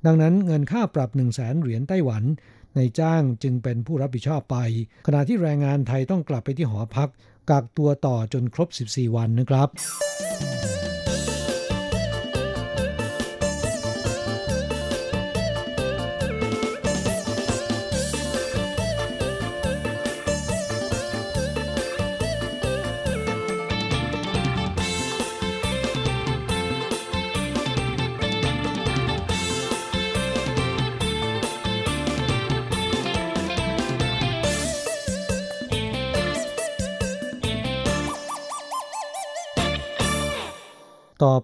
[0.05, 2.23] ดังนั้นเงินค่าปรับ 1 0 0 0 0แสนเหรียญไต้หวัน
[2.75, 4.57] ในจ้างจึงเป็นผู้รับผิดชอบไป
[5.07, 7.09] ขณะที่แรงงานไทยต้องกลับไปที่หอพัก
[7.49, 9.69] กักตัวต่อจนครบ 14 วันนะครับ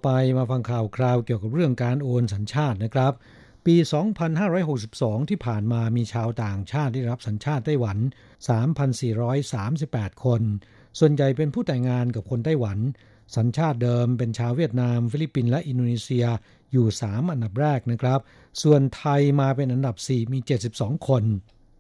[0.04, 3.14] ไปมาฟังข่าวคราวเกี่ยวกับเรื่องการโอนสัญชาตินะครับ
[3.66, 3.76] ปี
[4.54, 7.98] 2562 ที่ผ่านมามีชาวต่างชาติได้รับสัญชาติไต้หวัน
[9.32, 10.42] 3,438 คน
[11.00, 12.80] ส่วนใหญ่เป็นผู้แต่งงานกับคนไต้หวัน
[13.36, 16.26] สัญชาติเดิมเป็นชาวเวียดนาม ฟิลิปปินส์และอินโดนีเซีย
[16.72, 18.20] อยู่ 3 อันดับแรกนะครับ
[18.64, 20.40] ส่วนไทยมาเป็นอันดับ 4 มี
[20.74, 21.24] 72 คน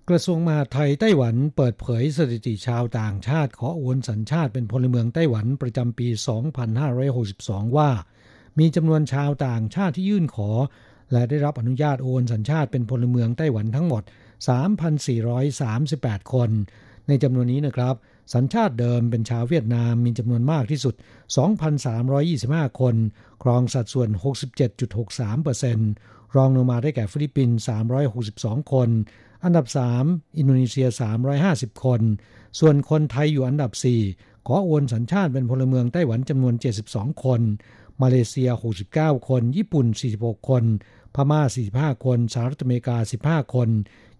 [0.09, 6.07] กระทรวงมหาดไทยไต้หวันเปิดเผยสถิติชาวต่างชาติขอโอนสัญชาติเป็นพลเมืองไต้หวันประจำปี
[6.91, 7.89] 2562 ว่า
[8.59, 10.49] มีจำนวนชาวต่างชาติที่ยื่นขอ
[11.11, 14.03] และได้รับอนุญาตโอนสัญชาติเป็นพลเมืองไต้หวันทั้งหมด
[15.17, 16.49] 3,438 คน
[17.07, 17.95] ในจำนวนนี้นะครับ
[18.33, 20.95] สัญชาติเดิมเป็นชาวเวียดนามมีจำนวนมากที่สุด
[21.67, 22.95] 2,325 คน
[23.43, 24.09] ครองสัดส่วน
[25.03, 27.57] 67.63%รองลงมาได้แก่ฟิลิปปินส์
[28.15, 28.89] 362 คน
[29.43, 29.65] อันดับ
[30.01, 30.87] 3 อินโดนีเซีย
[31.35, 32.01] 350 คน
[32.59, 33.71] ส่วนคนไทยอยู่อันดับ
[34.09, 36.53] 4 ขอโอนสัญชาติเป็นพลเมืองไต้หวันจำนวน
[36.89, 37.41] 72 คน
[38.01, 38.49] มาเลเซีย
[38.89, 39.85] 69 คน ญี่ปุ่น
[40.17, 40.63] 46 คน
[41.15, 41.41] พม่า
[41.93, 42.97] 45 คน สหรัฐอเมริกา
[43.43, 43.69] 15 คน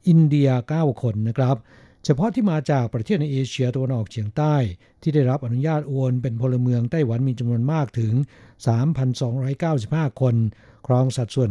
[0.08, 1.58] อินเดีย 9 คนนะครับ
[2.06, 4.56] เฉพาะที่มาจากประเทศในเอเชียตะวันออกเฉียงใต้
[5.02, 8.14] ที่ได้รับอนุญาตโอนเป็นพลเมืองไต้หวันมีจำนวนมากถึง
[8.98, 10.36] 3,295 คน
[10.88, 11.50] ครองสัดส่วน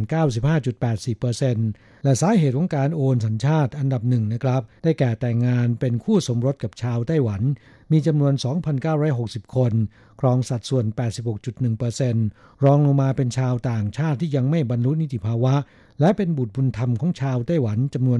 [0.81, 7.41] 95.84%และสาเหตุของการโอนสัญชาติอันดับหนึ่งนะครับ ได้แก่แต่งงานเป็นคู่สมรสกับชาวไต้หวัน
[7.91, 8.33] มีจำนวน
[8.93, 9.73] 2,960 คน
[10.19, 10.85] ครองสัดส่วน
[11.55, 15.55] 86.1%รองลงมาเป็นชาวต่างชาติที่ยังไม่บรรลุนิติภาวะ
[16.03, 18.19] และเป็นบุตรบุญธรรมของชาวไต้หวันจำนวน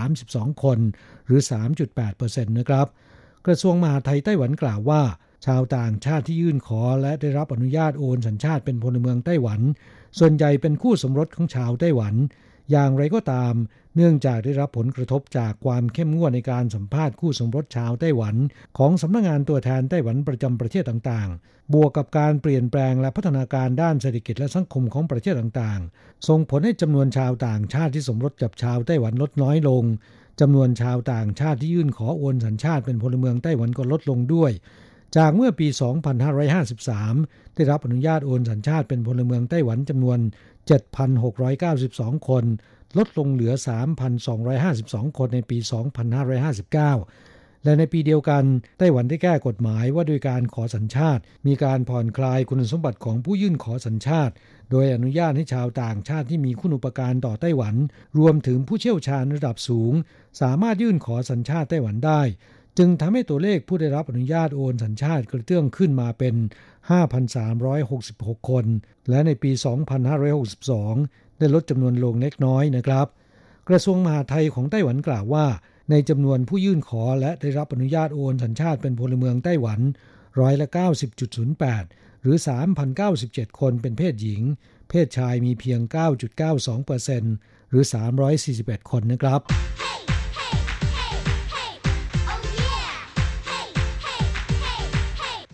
[0.00, 0.78] 132 คน
[1.26, 1.40] หรือ
[1.98, 2.86] 3.8%นะครับ
[3.46, 5.02] กระทรวงมหาดไทยไต้หวันกล่าวว่า
[5.46, 9.60] ชาวต่างชาติที่ยื่นขอและได้รับอนุญาตโอนสัญชาติเป็นพลเมืองไต้หวัน
[10.18, 12.14] ส่วนใหญ่เป็นคู่สมรสของชาวไต้หวัน
[12.70, 13.54] อย่างไรก็ตาม
[13.96, 18.36] เนื่องจากได้รับผลกระทบจากความเข้มงวดในการสัมภาษณ์คู่สมรสชาวไต้หวัน
[18.78, 29.84] ของสำนักงงานตัวแทนไต้หวันประจำประเทศต่างๆ บวกกับการเปลี่ยนแปลงและพัฒนาการด้านเศรษฐกิจและสังคมของประเทศต่างๆ ส่งผลให้จำนวนชาวต่างชาติที่สมรสกับชาวไต้หวันลดน้อยลง
[30.40, 34.52] จำนวนชาวต่างชาติที่ยื่นขอโอนสัญชาติเป็นพลเมืองไต้หวันก็ลดลงด้วย
[35.16, 35.66] จากเมื่อปี
[36.80, 40.18] 2553 ได้รับอนุญาตโอนสัญชาติเป็นพลเมืองไต้หวันจำนวน
[40.68, 42.44] 7,692 คน
[42.98, 43.52] ลดลงเหลือ
[44.36, 45.58] 3,252 คนในปี
[46.40, 48.44] 2559 และในปีเดียวกัน
[48.78, 54.34] ไต้หวันได้แก้กฎหมายว่าโดยการขอสัญชาติ มีการผ่อนคลายคุณสมบัติของผู้ยื่นขอสัญชาติ
[54.70, 57.74] โดยอนุญาตให้ชาวต่างชาติที่มีคุณุปการต่อไต้หวัน
[58.18, 59.92] รวมถึงผู้เชี่ยวชาญระดับสูง
[60.40, 62.22] สามารถยื่นขอสัญชาติไต้หวันได้
[62.78, 66.34] จึงทำให้ตัวเลขผู้ได้รับอนุญาตโอนสัญชาติกระเตื้องขึ้นมาเป็น
[66.88, 68.66] 5,366 คน
[69.08, 69.50] และในปี
[70.64, 73.06] 2562 ได้ลดจำนวนลงเล็กน้อยนะครับ
[73.68, 75.46] กระทรวงมหาดไทยของไต้หวันกล่าวว่า
[75.90, 79.80] ในจำนวนผู้ยื่นขอและได้รับอนุญาตโอนสัญชาติเป็นพลเมืองไต้หวัน
[80.40, 80.66] ร้อยละ
[81.44, 82.36] 90.08 หรือ
[82.98, 84.42] 3,097 คนเป็นเพศหญิง
[84.88, 85.80] เพศชายมีเพียง
[86.54, 87.84] 9.92%หรือ
[88.36, 89.40] 341 คนนะครับ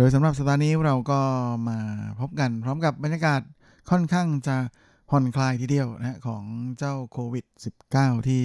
[0.00, 1.20] โดยสำหรับสัปดาห์นี้เราก็
[1.68, 1.78] มา
[2.20, 3.40] พบกันพร้อมกับบรรยากาศ
[3.90, 4.56] ค่อนข้างจะ
[5.10, 6.44] ผ่อนคลายทีเดียวนะของ
[6.78, 7.44] เจ้าโควิด
[7.86, 8.44] -19 ที่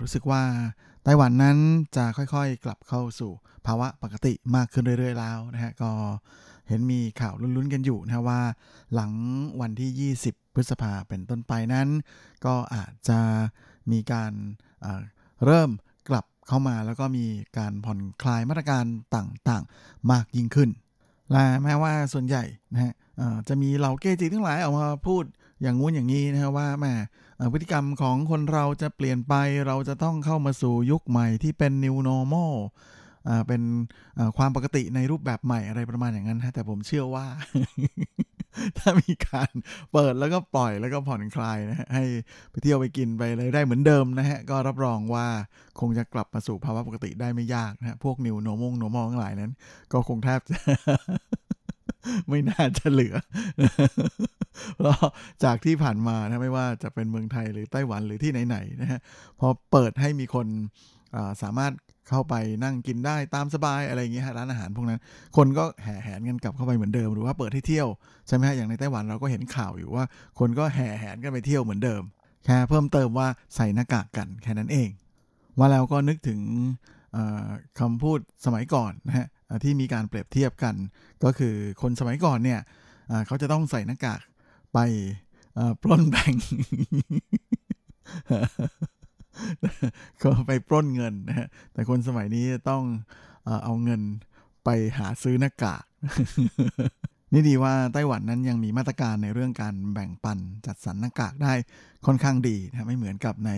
[0.00, 0.42] รู้สึกว่า
[1.04, 1.58] ไต้หวันนั้น
[1.96, 3.32] จะค่อยๆ กลับเข้าสู่
[3.66, 5.90] ภาวะปกติมากขึ้นเรื่อยๆแล้วนะฮะก็
[6.68, 8.40] เห็นมีข่าวลุ้นๆกันอยู่นะว่า
[8.94, 9.12] หลัง
[9.60, 11.88] วันที่ 20 พฤษภาเป็นต้นไปนั้น
[12.44, 13.20] ก็อาจจะ
[13.92, 14.32] มีการ
[15.44, 15.70] เริ่ม
[16.08, 17.26] กลับ เข้ามา แล้วก็มี
[17.58, 18.84] การผ่อนคลายมาตรการ
[19.16, 20.70] ต่างๆ มากยิ่งขึ้น
[21.30, 22.92] และแม้ว่าส่วนใหญ่นะฮะ
[23.48, 25.24] จะมีเหล่าเกจิทั้งหลายออกมาพูด
[25.62, 26.94] อย่างงู้นอย่างนี้นะว่าแม่
[27.52, 29.34] พฤติกรรมของคนเราจะเปลี่ยนไป
[29.66, 32.52] เราจะต้องเข้ามาสู่ยุคใหม่ที่เป็น new normal
[33.46, 33.62] เป็น
[34.36, 37.26] ความปกติในรูปแบบใหม่อะไรประมาณอย่างนั้นฮะแต่ผมเชื่อว่า
[38.78, 39.52] ถ้ามีการ
[39.92, 42.04] เปิดแล้วก็ปล่อยแล้วก็ผ่อนคลายนะฮะให้
[42.50, 45.26] ไปเที่ยวไปกินไปเลยได้เหมือนเดิมนะฮะ ก็รับรองว่า
[45.80, 49.52] คงจะกลับมาสู่ภาวะปกติได้ไม่ยากนะฮะ พวกนิวโนมงโนมองทั้งหลายนั้น
[49.92, 50.56] ก็คงแทบจะ
[52.28, 53.14] ไม่น่าจะเหลือ
[54.78, 54.98] เพราะ
[55.44, 59.00] จากที่ผ่านมานะไม่ว่าจะเป็นเมืองไทยหรือไต้หวันหรือที่ไหนๆนะฮะ
[59.40, 60.46] พอเปิดให้มีคน
[61.42, 61.72] สามารถ
[62.10, 62.34] เข้าไป
[62.64, 65.00] นั่งกินได้ตามสบายอะไรอย่างเงี้ยร้านอาหารพวกนั้น
[65.36, 67.88] คนก็แห่แหนกันกลับเข้าไปเหมือนเดิมหรือว่าเปิดให้เที่ยว
[68.28, 70.04] ใช่ไหมฮะอย่างในไต้หวันเราก็เห็นข่าวอยู่ว่า
[70.38, 72.02] คนก็แห่แหนกันไปเที่ยวเหมือนเดิม
[72.44, 74.88] แค่เพิ่มเติมว่าใส่หน้ากากกันแค่นั้นเอง
[75.58, 76.40] ว่าแล้วก็นึกถึง
[77.78, 79.26] คำพูดสมัยก่อนนะฮะ
[79.64, 80.74] ที่มีการเปรียบเทียบกัน
[81.24, 82.60] ก็คือคนสมัยก่อนเนี่ย
[83.26, 84.20] เขาจะต้องใส่หน้ากาก
[84.74, 84.78] ไป
[85.82, 86.44] ปล้นแบงค์
[90.22, 92.82] ก็ไปปล้นเงินนะฮะแต่คนสมัยนี้ต้อง
[93.64, 94.00] เอาเงิน
[94.64, 94.68] ไป
[94.98, 95.84] หาซื้อหน้ากาก
[97.32, 101.52] นี่ดีว่าไต้หวันนั้นยังมีมาตรการในเรื่องการแบ่งปันจัดสรรหน้ากากได้
[102.06, 103.52] ค่อนข้างดีนะไม่เหมือนกับใน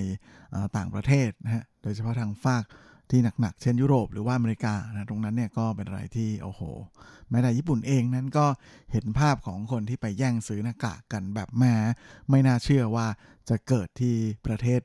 [0.76, 2.64] ต่างประเทศนะฮะโดยเฉพาะทางฝาก
[3.12, 6.62] ที่หนักๆ เช่นยุโรปหรือว่าอเมริกานะตรงนั้นเนี่ยก็เป็นอะไรที่โอ้โห
[7.30, 8.46] แม้แต่ญี่ปุ่นเองนั้นก็
[8.92, 11.74] เห็นภาพของคนที่ไปแย่งซื้อหน้ากากกันแบบแม้
[12.30, 13.06] ไม่น่าเชื่อว่า
[13.48, 14.14] จะเกิดที่
[14.46, 14.80] ประเทศ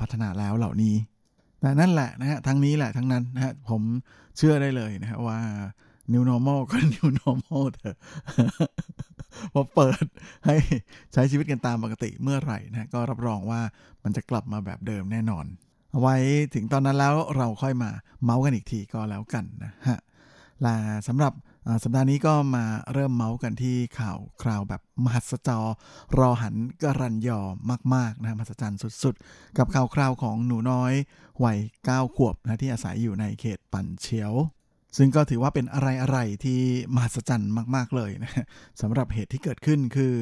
[0.00, 0.94] พัฒนาแล้วเหล่านี้
[1.60, 3.82] แต่นั่นแหละนะฮะทั้งนี้แหละทั้งนั้นนะฮะผม
[4.36, 5.38] เชื่อได้เลยนะฮะว่า
[6.12, 7.96] new normal ก็ new normal เถอะ
[9.54, 10.04] พอเปิด
[10.46, 10.56] ให้
[11.12, 13.60] ใช้ชีวิตกันตามปกติเมื่อไหร่นะก็รับรองว่า
[14.04, 15.46] มันจะกลับมาแบบเดิมแน่นอน
[16.00, 16.16] ไว้
[16.54, 17.90] ถึงตอนนั้นแล้วเราค่อยมา
[18.24, 19.98] เมาส์กันอีกทีก็แล้วกันนะฮะ
[20.62, 20.74] และ
[21.08, 21.32] สำหรับ
[21.82, 25.64] สัปดาห์นี้ก็มาเริ่มเมาส์กันที่ข่าวคราวแบบมหัศจร
[26.18, 27.40] รอหันกรันยอ
[27.94, 30.92] มากๆนะมหัศจรรย์สุดๆ กับข่าวคราวของหนูน้อย
[31.44, 34.32] วัย9ขวบนะที่อาศัยอยู่ในเขตปันเชียว
[34.96, 35.80] ซึ่งก็ถือว่าเป็นอะ
[36.10, 36.60] ไรๆที่
[36.94, 38.44] มหัศจรรย์มากๆเลยนะ
[38.80, 40.14] สำหรับเหตุที่เกิดขึ้นคือ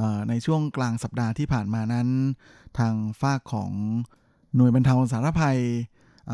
[0.00, 2.08] อในช่วงกลางสัปดาห์ที่ผ่านมานั้น
[2.78, 3.72] ทางฝ้าของ
[4.56, 5.58] หน่วยบรรเทาสาธารณภัย
[6.30, 6.32] อ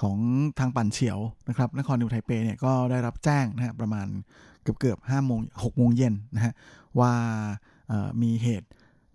[0.00, 0.18] ของ
[0.58, 4.06] ทางปั่นเฉียวนะครับนครนิวไทเปเนี่ยก็ได้รับแจ้งนะฮะประมาณ
[4.62, 6.52] เกือบเกือบห้าโมงหกโมงเย็นนะฮะ
[7.00, 7.12] ว่า
[8.22, 8.68] มีเหตุ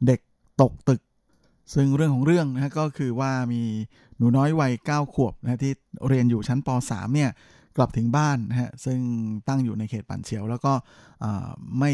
[0.05, 0.19] เด็ก
[0.61, 1.01] ตกตึก
[1.73, 3.61] ซึ่งเรื่องของเรื่องนะฮะก็คือว่ามี
[4.17, 5.73] หนูน้อยวัย 9 ขวบนะที่
[6.07, 7.31] เรียนอยู่ชั้นป .3 เนี่ย
[7.77, 8.99] กลับถึงบ้านนะฮะซึ่ง
[9.47, 10.73] ตั้งอยู่ในเขตปั่นเฉียว แล้วก็
[11.79, 11.91] ไม่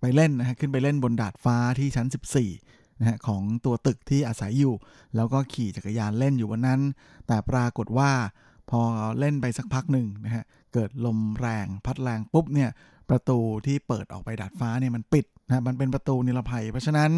[0.00, 4.74] ไปเล่นนะฮะขึ้นไปเล่นบนดาดฟ้าที่ชั้น 14 นะฮะของตัวตึกที่อาศัยอยู่
[5.16, 6.80] แล้วก็ขี่จักรยานเล่นอยู่วันนั้น
[7.26, 8.10] แต่ปรากฏว่า
[8.70, 8.80] พอ
[9.18, 10.44] เล่นไปสักพักหนึ่งนะฮะ
[10.74, 12.70] เกิดลมแรงพัดแรงปุ๊บเนี่ย
[13.10, 17.10] ประตูที่เปิดออกไปดาดฟ้าเนี่ยมันปิดนะมันเป็นประตูนิรภัย เพราะฉะนั้น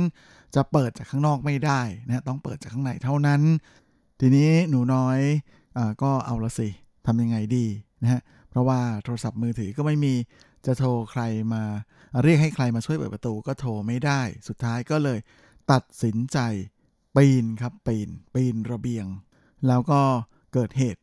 [0.54, 3.42] จะเปิดจากข้างนอกไม่ได้นะต้องเปิดจากข้างในเท่านั้น
[4.20, 5.18] ทีนี้หนูน้อย
[5.78, 6.68] อก็เอาละสิ
[7.06, 7.66] ทำยังไงดี
[8.02, 8.20] นะฮะ
[8.50, 10.14] เพราะว่าโทรศัพท์มือถือก็ไม่มี
[10.66, 11.22] จะโทรใคร
[11.52, 11.62] มา
[12.22, 15.18] เรียกให้ใครมาช่วยเปิดประตูก็โทรไม่ได้ สุดท้ายก็เลย
[15.72, 16.38] ตัดสินใจ
[17.16, 19.06] ปีนครับปีนปีนระเบียง
[19.66, 20.00] แล้วก็
[20.52, 21.02] เกิดเหตุ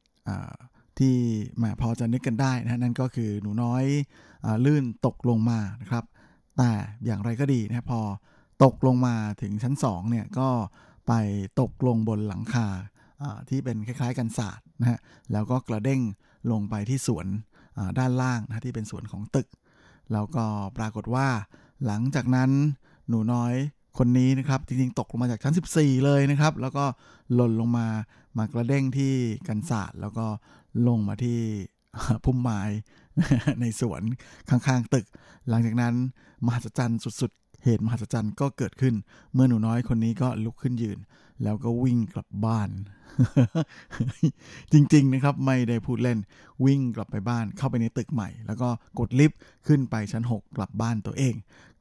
[0.99, 1.15] ที่
[1.61, 3.83] มพอจะนึกกันได้นะนั่นก็คือหนูน้อย
[4.45, 6.03] อลื่นตกลงมานะครับ
[6.57, 6.71] แต่
[7.05, 8.01] อย่างไรก็ดีนะพอ
[8.63, 10.49] ตกลงมาถึงชั้น2เนี่ยก็
[11.07, 11.13] ไป
[11.61, 12.67] ตกลงบนหลังคา
[13.49, 14.99] ที่เป็นคล้ายๆกันศาสตร์นะฮะ
[15.31, 16.01] แล้วก็กระเด้ง
[16.51, 17.27] ลงไปที่สวน
[17.99, 19.47] ด้านล่างนะที่เป็นสวนของตึก
[20.13, 20.45] แล้วก็
[20.77, 21.27] ปรากฏว่า
[21.85, 22.51] หลังจากนั้น
[23.09, 23.53] หนูน้อย
[23.97, 26.85] คนนี้นะครับ จริงๆ ตกลงมาจากชั้น 14 เลยนะครับ แล้วก็
[27.33, 27.87] หล่นลงมา
[28.37, 29.13] มากระเด้งที่
[29.47, 30.25] กันศาสตร์แล้วก็
[30.87, 31.39] ลงมาที่
[32.23, 32.61] พุ่มไม้
[33.61, 34.01] ในสวน
[34.49, 35.05] ข้างๆตึก
[35.49, 35.93] หลังจากนั้น
[36.45, 38.93] มหัศจรรย์สุดๆ เหตุมหัศจรรย์ก็เกิดขึ้น
[39.33, 40.99] เมื่อหนูน้อยคนนี้ก็ลุกขึ้นยืน
[41.43, 42.69] แล้วก็วิ่งกลับบ้าน
[44.71, 46.19] จริงๆนะครับไม่ได้พูดเล่น
[46.65, 51.35] วิ่งกลับไปบ้านเข้าไปในตึกใหม่ แล้วก็กดลิฟต์ขึ้นไปชั้น 6 กลับบ้านตัวเอง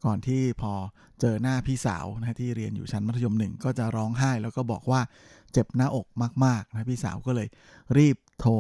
[0.05, 0.73] ก่อนที่พอ
[1.21, 5.01] เจอหน้าพี่สาวนะที่เรียนอยู่ชั้นมัธยมหนึ่งก็จะร้องไห้ แล้วก็บอกว่า
[5.53, 6.07] เจ็บหน้าอก
[6.45, 7.49] มากๆนะพี่สาวก็เลย
[7.99, 8.53] รีบโทร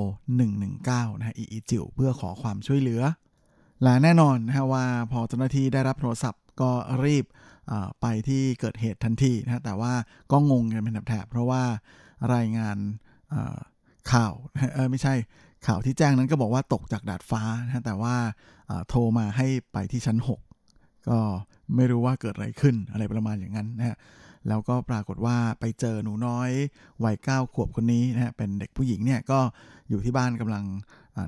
[0.59, 3.03] 119นะอีอีจิ๋วเพื่อขอความช่วยเหลือ
[3.83, 6.71] และแน่นอนนะว่าพอเจ้าหน้าที่ได้รับโทรศัพท์ก็
[7.05, 7.25] รีบ
[8.01, 9.93] ไปที่เกิดเหตุทันทีนะแต่ว่า
[10.33, 11.63] ก็งงกันเป็นแถบเพราะว่า
[12.35, 12.77] รายงาน
[14.13, 14.33] ข่าว
[14.75, 15.15] เออไม่ใช่
[15.67, 18.15] ข่าวที่แจ้งนั้นก็บอกว่าตกจากดาดฟ้านะแต่ว่า
[18.89, 20.19] โทรมาให้ไปที่ชั้น
[20.65, 21.19] 6 ก็
[21.77, 23.97] ไม่รู้ว่าเกิดอะไรขึ้นอะไรประมาณอย่างนั้นนะฮะ
[24.49, 26.51] แล้วก็ปรากฏว่าไปเจอหนูน้อย
[27.05, 29.41] วัยเก้าขวบคนนี้นะฮะเป็นเด็กผู้หญิงเนี่ยก็
[29.89, 30.65] อยู่ที่บ้านกำลัง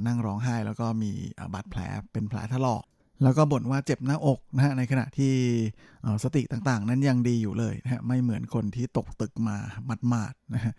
[0.06, 1.12] นั่งร้องไห้ แล้วก็มี
[1.54, 1.80] บาดแผล
[2.12, 2.84] เป็นแผลถลอก
[3.22, 5.34] แล้วก็บ่นว่าเจ็บหน้าอกนะฮะในขณะที่
[6.24, 9.56] สติต่างๆ นั้นยังดีอยู่เลยนะฮะไม่เหมือนคนที่ตกตึกมา
[10.08, 10.72] หมาดๆนะฮะ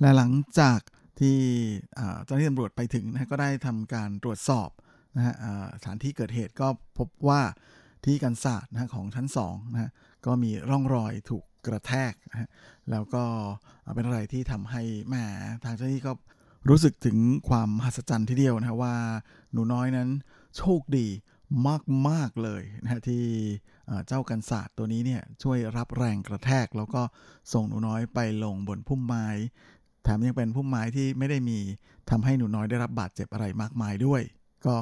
[0.00, 0.30] และหลัง
[0.60, 0.80] จาก
[1.20, 1.38] ที่
[2.24, 4.70] เจ้าหน้าที่ตำรวจไปถึงนะก็ได้ทำการตรวจสอบ
[5.16, 5.34] นะฮะ
[5.80, 6.68] สถานที่เกิดเหตุก็
[6.98, 7.40] พบว่า
[8.04, 9.90] ที่กันศาสตร์นะของชั้น2นะฮะ
[10.26, 12.48] ก็มีร่องรอยถูกกระแทกนะฮะ
[12.90, 13.24] แล้วก็
[13.94, 15.14] เป็นอะไรที่ทำให้แหม
[15.64, 16.12] ทางเจ้าหน้าที่ก็
[16.68, 17.16] รู้สึกถึง
[17.48, 18.94] ความมหัศจรรย์ทีเดียวนะว่า
[19.52, 20.08] หนูน้อยนั้น
[20.56, 21.06] โชคดี
[22.08, 23.24] มาก ๆ เลยนะที่
[24.06, 27.02] เจ้ากันศาสตร์ตัวนี้เนี่ยช่วยรับแรงกระแทก แล้วก็
[27.52, 29.26] ส่งหนูน้อยไปลงบนพุ่มไม้
[30.02, 31.58] แถมยังเป็นพุ่มไม้ที่ไม่ได้มี
[32.10, 34.22] ทำให้หนูน้อยได้รับบาดเจ็บอะไรมากมายด้วย
[34.66, 34.74] ก็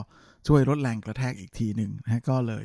[0.47, 2.65] ช่วยลดแรงกระแทกอีกทีหนึ่งนะก็เลย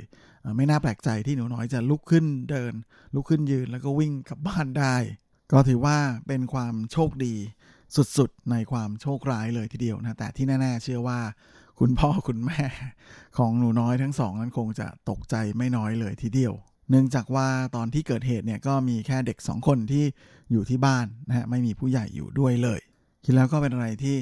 [0.58, 2.74] ไม่น่าแปลกใจที่หนูน้อยจะลุกขึ้นเดิน
[3.16, 4.96] ลุกขึ้นยืนแล้วก็วิ่งกลับบ้านได้
[5.52, 5.98] ก็ถือว่า
[6.28, 7.36] เป็นความโชคดี
[8.18, 11.20] สุดๆ ในความโชคร้ายเลยทีเดียวนะแต่ที่แน่ๆ เชื่อว่า
[11.80, 12.64] คุณพ่อคุณแม่
[13.38, 16.54] ของหนูน้อยทั้งสองนั้นคงจะตกใจไม่น้อยเลยทีเดียว
[16.90, 20.06] เนื่องจากว่าตอนที่เกิดเหตุเนี่ยก็มีแค่เด็กสองคนที่
[20.52, 22.80] อยู่ที่บ้านนะฮะไม่มีผู้ใหญ่อยู่ด้วยเลย
[23.24, 24.16] คิดแล้วก็เป็นอะไรที่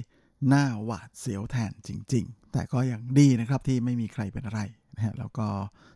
[0.54, 4.62] น่าหวาดเสียวแทนจริง ๆ แต่ก็ยังดีนะครับที่ไม่มีใครเป็นอะไร
[4.96, 5.48] นะฮะแล้วก็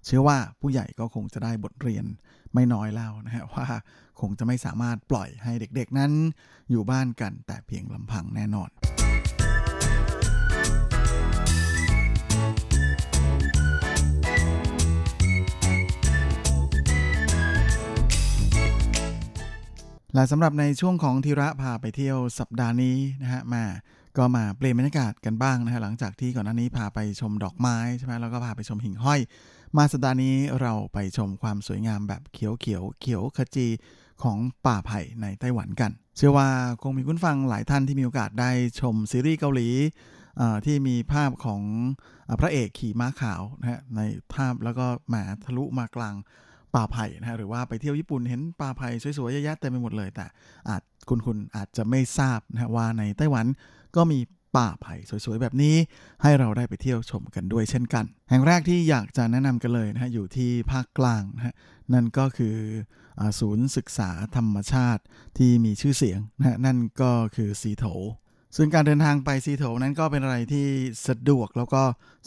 [0.06, 2.06] เชื่อว่าผู้ใหญ่ก็คงจะได้บทเรียน
[2.54, 3.66] ไม่น้อยแล้วนะฮะว่า
[4.22, 6.12] คงจะไม่สามารถปล่อยให้เด็กๆนั้น
[6.72, 8.70] อยู่บ้านกันแต่เพียงลำพังแน่นอน
[20.16, 23.64] และสำหรับในช่วงของธีระพาไปเที่ยวสัปดาห์นี้นะฮะมา
[24.18, 29.20] ก็มาเปลี่ยนบรรยากาศกันบ้างนะฮะหลังจากที่ก่อนหน้านี้พาไปชมดอกไม้ใช่ไหมแล้วก็พาไปชมหิ่งห้อย
[29.78, 33.68] มาสัปดาห์นี้เราไปชมความสวยงามแบบเขียวเขียวเขียวขจี
[34.24, 36.50] ของป่าไผ่ในไต้หวันกัน เชื่อว่า
[36.82, 39.70] คงมีคุณฟังหลายท่านที่มีโอกาสได้ชมซีรีส์เกาหลี
[40.66, 41.62] ที่มีภาพของ
[42.40, 44.02] พระเอกขี่ม้าขาวนะฮะใน
[44.34, 46.16] ภาพแล้วก็แหมทะลุมากลาง
[46.76, 50.26] ป่าไผ่นะฮะหรือว่าไปเที่ยวญี่ปุ่นเห็นป่าไผ่สวยๆเยอะแยะเต็มไปหมดเลย แต่
[50.70, 53.46] อาจคุณคุณอาจจะไม่ทราบนะฮะว่าในไต้หวัน
[53.96, 54.20] ก็มี
[54.58, 54.96] ป่าไผ่
[55.26, 55.76] สวยๆ แบบนี้
[56.24, 61.54] ให้เราได้ไปเที่ยวชมกันด้วยเช่นกัน แห่งแรกที่อยากจะแนะนำกันเลยนะฮะอยู่ที่ภาคกลางนะฮะ
[61.94, 62.56] นั่นก็คือ
[63.40, 65.04] ศูนย์ศึกษาธรรมชาติ
[65.38, 67.86] ที่มีชื่อเสียงนะนั่นก็คือสีโถ
[68.56, 70.68] ซึ่งการเดินทางไปซีโถนั้นก็เป็นอะไรที่
[71.08, 71.84] สะดวกแล้วก็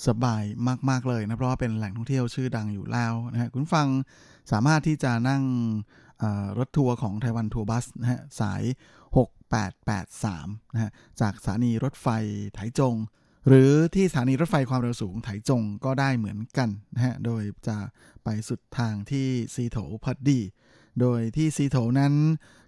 [0.06, 0.42] สบาย
[0.90, 3.86] มาก ๆ เลยนะ เพราะว่าเป็นแหล่งท่องเที่ยวชื่อดังอยู่แล้วนะฮะคุณฟัง
[4.52, 5.42] สามารถที่จะนั่ง
[6.58, 8.62] รถทัวร์ของไต้หวันทัวร์บัสนะฮะสาย
[9.48, 12.08] 6883นะฮะจากสถานีรถไฟ
[12.54, 12.94] ไถจง
[13.48, 17.78] หรือที่สถานีรถไฟความเร็วสูงไถจงก็ได้เหมือนกันนะฮะโดยจะ
[18.24, 20.40] ไปสุดทางที่ซีโถพอดดี
[21.00, 22.14] โดยที่ซีโถนั้น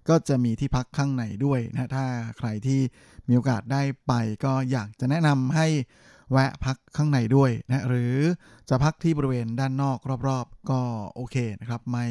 [0.09, 2.05] ก็จะมีที่พักข้างในด้วยนะถ้า
[2.37, 2.79] ใครที่
[3.27, 4.13] มีโอกาสได้ไป
[4.45, 5.67] ก็อยากจะแนะนำให้
[6.31, 8.15] แวะพักข้างในด้วยนะหรือ
[8.69, 10.81] จะพักที่บริเวณด้านนอกรอบๆ ก็
[11.15, 12.05] โอเคนะครับไม่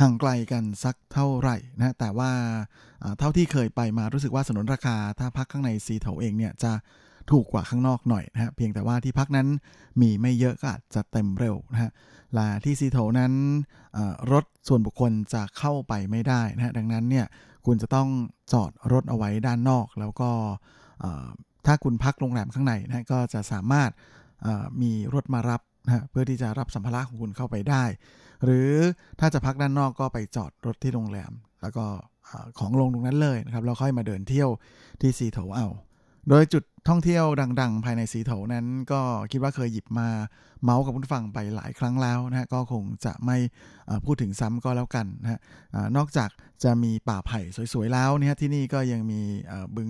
[0.00, 2.30] ห่างไกลกันสักเท่าไหร่นะแต่ว่า
[3.18, 6.72] เท่าที่เคยไปมารู้สึกว่าสนนราคา ถ้าพักข้างในซีเถาเองเนี่ยจะ
[7.30, 9.48] ถูกกว่าข้างนอกหน่อยนะฮะเพียงแต่ว่าที่พักนั้น
[10.00, 11.90] มีไม่เยอะก็อาจจะเต็มเร็วนะฮะ
[12.34, 13.32] และที่ซีโถนั้น
[14.32, 17.26] รถส่วนบุคคลจะเข้าไปไม่ได้นะฮะดังนั้นเนี่ย
[17.66, 18.08] คุณจะต้อง
[18.52, 20.30] จอดรถเอาไว้ด้านนอก แล้วก็
[21.66, 23.90] ถ้าคุณพักโรงแรมข้างในนะก็จะสามารถ
[24.82, 27.84] มีรถมารับนะเพื่อที่จะรับสัมภาระของคุณเข้าไปได้
[28.44, 28.70] หรือ
[29.20, 31.84] ถ้าจะพักด้านนอกก็ไปจอดรถที่โรงแรม แล้วก็
[32.58, 34.50] ของลงตรงนั้นเลยนะครับแล้วค่อยมาเดินเที่ยว
[35.00, 35.68] ที่ซีโถเอา
[36.28, 37.24] โดยจุดท่องเที่ยว
[37.60, 39.00] ดัง ๆ ภายในสีโถนั้น ก็
[39.30, 40.08] คิดว่าเคยหยิบมา
[40.62, 43.36] เมาส์กับผู้ฟังไปหลายครั้งแล้วนะฮะก็คงจะไม่
[44.04, 45.40] พูดถึงซ้ำก็แล้วกันนะฮะ
[45.96, 46.30] นอกจาก
[46.64, 47.40] จะมีป่าไผ่
[47.72, 49.20] สวย ๆ แล้วเนี่ยที่นี่ก็ยังมี
[49.76, 49.88] บึง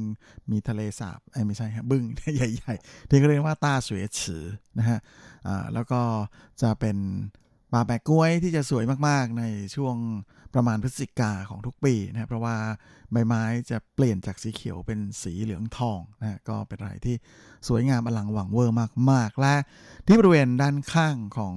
[0.50, 2.02] มีทะเลสาบไม่ใช่ฮะบึง
[2.36, 4.44] ใหญ่ ๆ ที่เรียกว่าตาสวยฉือ
[4.78, 4.98] นะฮะ
[5.74, 6.00] แล้วก็
[6.62, 6.96] จะเป็น
[7.72, 9.96] ป่าแปะกล้วยที่จะสวยมากๆในช่วง
[10.54, 12.56] ประมาณพฤศจิกาของทุกปีนะเพราะว่า
[13.12, 17.16] ใบไม้จะเปลี่ยนจากสีเขียวเป็นสีเหลืองทองนะก็เป็นอะไรที่
[17.68, 18.76] สวยงามอลังหวังเวอร์
[19.10, 19.54] มากๆ และ
[20.06, 21.56] ที่บริเวณด้านข้างของ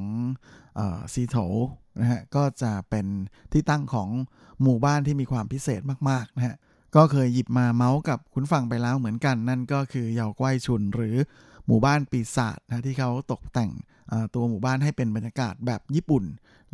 [1.13, 1.37] ซีโถ
[1.99, 3.05] นะฮะก็จะเป็น
[3.51, 4.09] ที่ตั้งของ
[4.61, 6.55] หมู่บ้านที่มีความพิเศษมากๆนะฮะ
[6.95, 11.15] ก็เคยหยิบมาเมาส์กับคุณฟังไปแล้วเหมือนกัน นั่นก็คือเยาวก้ยชุนหรือ
[11.67, 13.71] หมู่บ้านปีศาจนะที่เขาตกแต่ง
[14.33, 16.23] ตัวหมู่บ้านให้เป็นบรรยากาศแบบญี่ปุ่น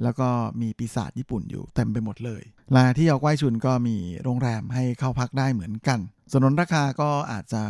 [0.03, 0.29] แล้วก็
[0.61, 2.41] มีปีศาจญี่ปุ่นอยู่เต็มไปหมดเลย
[2.73, 5.99] และที่เยาก้อยชุนก็มีโรงแรมให้เข้าพักได้เหมือนกัน
[6.31, 7.63] สนนราคาก็อาจจะ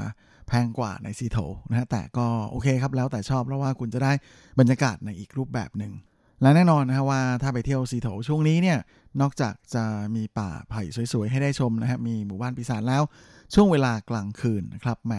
[0.47, 1.37] แพงกว่าในซีโถ
[1.69, 4.13] นะฮะแต่ก็โอเคครับแล้วแต่ชอบเพราะว่าคุณจะได้
[4.59, 5.93] บรรยากาศในอีกรูปแบบหนึ่ง
[6.41, 8.79] และแน่นอนนะฮะว่าถ้าไปเที่ยวซีโถช่วงนี้เนี่ย
[9.21, 9.83] นอกจากจะ
[10.15, 13.03] มีป่าไผ่สวยๆ ให้ได้ชมนะฮะมีหมู่บ้านปีศาจแล้ว
[13.53, 15.13] ช่วงเวลากลางคืนนะครับแหม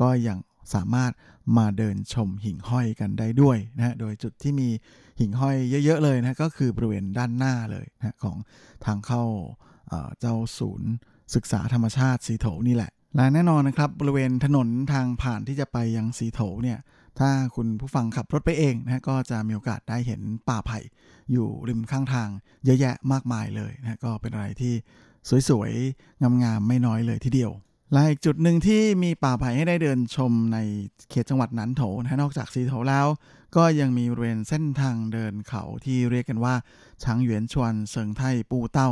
[0.00, 0.38] ก็ยัง
[0.74, 1.12] สามารถ
[1.58, 4.68] มาเดินชมหิ่งห้อยกันได้ด้วยนะฮะโดยจุดที่มี
[5.20, 8.36] หิ่งห้อยเยอะๆเลยนะก็คือบริเวณด้านหน้าเลยนะของ
[8.84, 9.22] ทางเข้า
[10.20, 10.90] เจ้าศูนย์
[11.34, 16.78] ศึกษาธรรมชาติสีโถนี่แหละ และแน่นอนนะครับบริเวณถนนทางผ่านที่จะไปยังสีโถเนี่ย
[17.18, 20.78] ถ้าคุณผู้ฟังขับรถไปเองนะก็จะมีโอกาสได้เห็นป่าไผ่
[21.32, 22.28] อยู่ริมข้างทาง
[22.64, 24.74] เยอะแยะมากมายเลยนะก็เป็นอะไรที่
[25.48, 27.52] สวยๆงามๆไม่น้อยเลยทีเดียว
[27.92, 30.58] และอีกจุดหนึ่งที่มีป่าไผ่ให้ได้เดินชมใน
[31.10, 33.06] เขตจังหวัดนันโถนะนอกจากสีโถแล้ว
[33.56, 36.54] ก็ยังมีบริเวณเส้นทางเดินเขาที่เรียกกันว่า
[37.02, 38.90] ช้างเหวียนชวนเซิงไทปูเต้า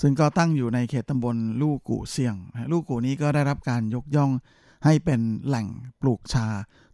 [0.00, 2.36] ซึ่งก็ตั้งอยู่ในเขตตำบลลู่กู่เซียง
[2.70, 4.30] ลู่กู่นี้ก็ได้รับการยกย่อง
[4.84, 5.66] ให้เป็นแหล่ง
[6.00, 6.46] ปลูกชา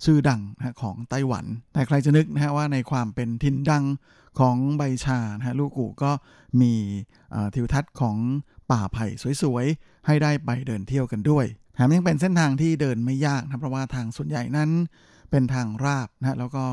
[0.04, 0.40] ชื่อดัง
[0.82, 3.84] ของไต้หวัน แต่ใครจะนึกนะฮะว่าในความเป็นทินดัง
[4.38, 6.10] ของใบชานะฮะลูกกูก็
[6.60, 6.72] มี
[7.54, 8.16] ทิวทัศน์ของ
[8.70, 9.06] ป่าไผ่
[9.42, 14.70] สวยๆ ให้ได้ไปเดินเที่ยวกันด้วยแถมยังเป็นเส้นทางที่เดินไม่ยากนะเพราะว่าทางส่วนใหญ่นั้น
[15.30, 16.64] เป็นทางราบนะแล้วก็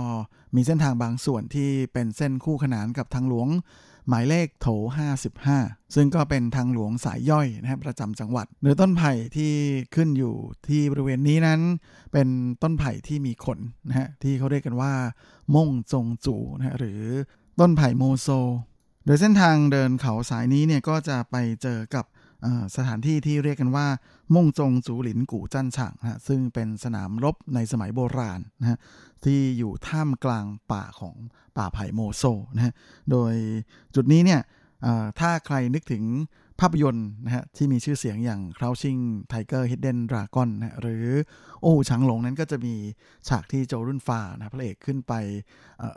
[0.56, 3.50] มีเส้นทางบางส่วนที่เป็นเส้นคู่ขนานกับทางหลวง
[4.10, 4.68] หมายเลขโถ
[5.32, 9.52] 55 ซึ่งก็เป็นทางหลวงสายย่อยนะครับประจำจังหวัดโดยต้นไผ่ที่
[9.96, 10.36] ขึ้นอยู่
[10.68, 11.62] ที่บริเวณนี้นั้น
[12.14, 12.28] เป็น
[12.64, 14.94] ต้นไผ่ที่มีขนนะฮะที่เขาเรียกกันว่า
[15.56, 17.02] ม่งจงจูนะหรือ
[17.60, 18.28] ต้นไผ่โมโซ
[19.06, 22.06] โดยเส้นทางเดินเขาสายนี้เนี่ยก็จะไปเจอกับ
[22.76, 23.88] สถานที่ที่เรียกกันว่า
[24.36, 28.80] ม่งจงจูหลินกู่จั่นฉางนะซึ่งเป็นสนามรบในสมัยโบราณนะฮะ
[29.24, 31.16] ที่อยู่ท่ามกลางป่าของ
[31.58, 32.24] ป่าไผ่โมโซ
[32.56, 32.74] นะฮะ
[33.12, 33.34] โดย
[33.96, 34.42] จุดนี้เนี่ย
[35.20, 36.04] ถ้าใครนึกถึง
[36.60, 39.02] ภาพยนตร์นะฮะที่มีชื่อเสียงอย่าง Crouching
[39.32, 41.06] Tiger Hidden Dragon นะหรือ
[41.62, 42.76] โอ้ช้างหลงนั้นก็จะมี
[43.28, 45.14] ฉากที่โจรุ่นฟ้านะพระเอกขึ้นไป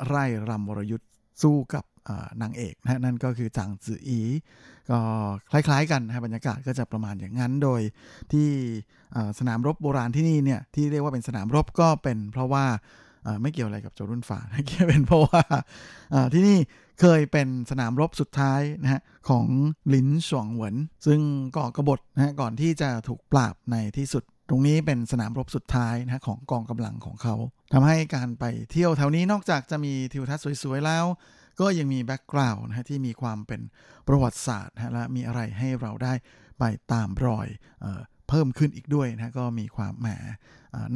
[0.07, 1.09] ไร่รำวรยุทธ์
[1.43, 1.85] สู้กับ
[2.43, 4.21] นางเอกนะนั่นก็คือจางจืออี
[4.91, 4.99] ก็
[5.53, 7.81] คล้ายๆกันนะบรรยากาศก็จะประมาณอย่างนั้นโดย
[8.33, 8.49] ที่
[9.39, 12.65] สนามรบโบราณที่นี่เนี่ยที่เรียกว่าเป็นสนามรบก็เป็นเพราะว่า
[13.43, 15.43] ไม่เกี่ยวอะไรกับโจรุ่นฝาเกี่ยวเป็นเพราะว่า
[16.33, 16.59] ที่นี่
[17.01, 19.47] เคยเป็นสนามรบสุดท้ายนะฮะของ
[19.95, 21.21] ลินสวงเหวินซึ่ง
[21.57, 27.35] ก่อกบฏนะฮะก่อนที่จะถูกปราบในที่สุด ตรงนี้เป็นสนามรบสุดท้ายนะของกองกำลังของเขา
[27.73, 31.05] ทำให้การไปเที่ยวแถวนี้นอกจากจะมีทิวทัศน์สวยๆแล้ว
[31.61, 33.61] ก็ยังมีแบ็กกราวน์นะฮะที่มีความเป็น
[34.09, 36.15] ประวัติศาสตร์นะและมีอะไรให้เราได้
[36.59, 37.49] ไปตามรอย
[37.81, 37.87] เอ
[38.29, 40.09] เพิ่มขึ้นอีกด้วยนะก็มีความแหม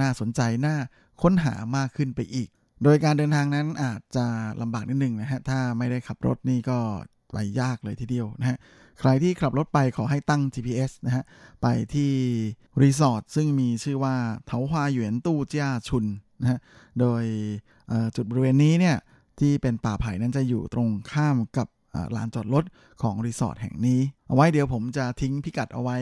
[0.01, 0.77] น่าสนใจน่า
[1.23, 2.49] ค้นหามากขึ้นไปอีก
[2.85, 4.27] โดยการเดินทางนั้นอาจจะ
[4.61, 6.79] ลำบากนิดนึงนะฮะถ้าไม่ได้ขับรถนี่ก็
[7.33, 8.59] ไปยากเลยทีเดียวนะฮะ
[9.01, 11.25] ใครที่ขับรถไปขอให้ตั้ง GPS นะฮะ
[11.63, 12.13] ไปที่
[12.83, 14.15] รีสอร์ทซึ่งมีชื่อว่า
[14.47, 16.05] เถาฮวาหยวนตู้เจ้าชุน
[16.41, 16.59] นะฮะ
[17.01, 17.25] โดย
[18.17, 18.97] จุดบริเวณนี้เนี่ย
[19.41, 21.69] ที่เป็นป่าไผ่นั้นจะอยู่ตรงข้ามกับ
[22.17, 22.65] ลานจอดรถ
[23.03, 25.99] ของรีสอร์ทแห่งนี้ เอาไว้เดี๋ยวผมจะทิ้งพิกัดเอาไว้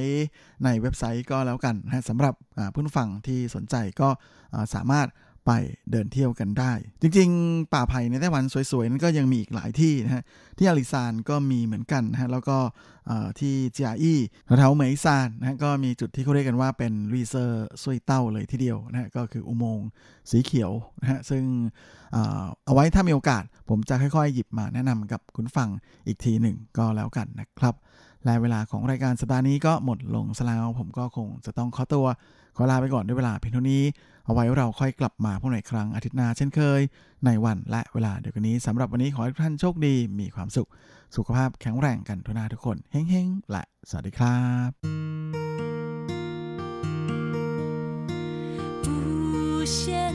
[0.65, 2.35] ในเว็บไซต์ก็แล้วกันนะสำหรับ
[2.73, 4.09] ผู้ฟังที่สนใจก็
[4.75, 5.09] สามารถ
[5.47, 5.53] ไป
[5.91, 6.73] เดินเที่ยวกันได้
[7.03, 10.23] จริงๆ ป่าไผ่ในไต้หวันสวยๆ นั้นก็ยังมีอีกหลายที่นะฮะ
[10.59, 12.59] ที่อาริซานก็มีเหมือนกันนะฮะแล้วก็
[13.41, 14.19] ที่เจียอี้
[14.59, 19.89] แถวเหมยซานนะฮะก็มีจุดที่เขาเรียกกันว่าเป็น綠色隧道เลยทีเดียวนะฮะก็คืออุโมงค์
[20.31, 21.45] สีเขียวนะฮะซึ่ง
[22.67, 25.69] เอาไว้ถ้ามีโอกาส ผมจะค่อยๆ หยิบมาแนะนำกับคุณฟัง
[26.07, 27.75] อีกทีหนึ่งก็แล้วกันนะครับ
[28.29, 32.07] รายเวลาของรายการสัปดาห์นี้ก็หมดลงซะแล้วผมก็คงจะต้องขอตัว
[32.57, 33.83] ขอลาไปก่อนด้วยเวลาเพียงเท่านี้
[34.25, 36.81] เอาไว้เราค่อยกลับมาพบกันอีกครั้งอาทิตย์หน้าเช่นเคย
[37.25, 40.69] ในวันและเวลาเดียวกันนี้สำหรับวันนี้ขอให้ทุกท่านโชคดีมีความสุข
[41.17, 44.39] สุขภาพแข็งแรงกันทุกนาทุกคนเฮ้งๆและสวัสดีครั
[44.69, 44.71] บ
[49.61, 50.10] 不屑。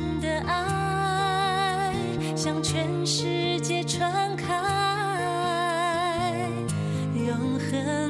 [2.46, 4.46] 向全世界传开
[7.16, 8.05] 永恒。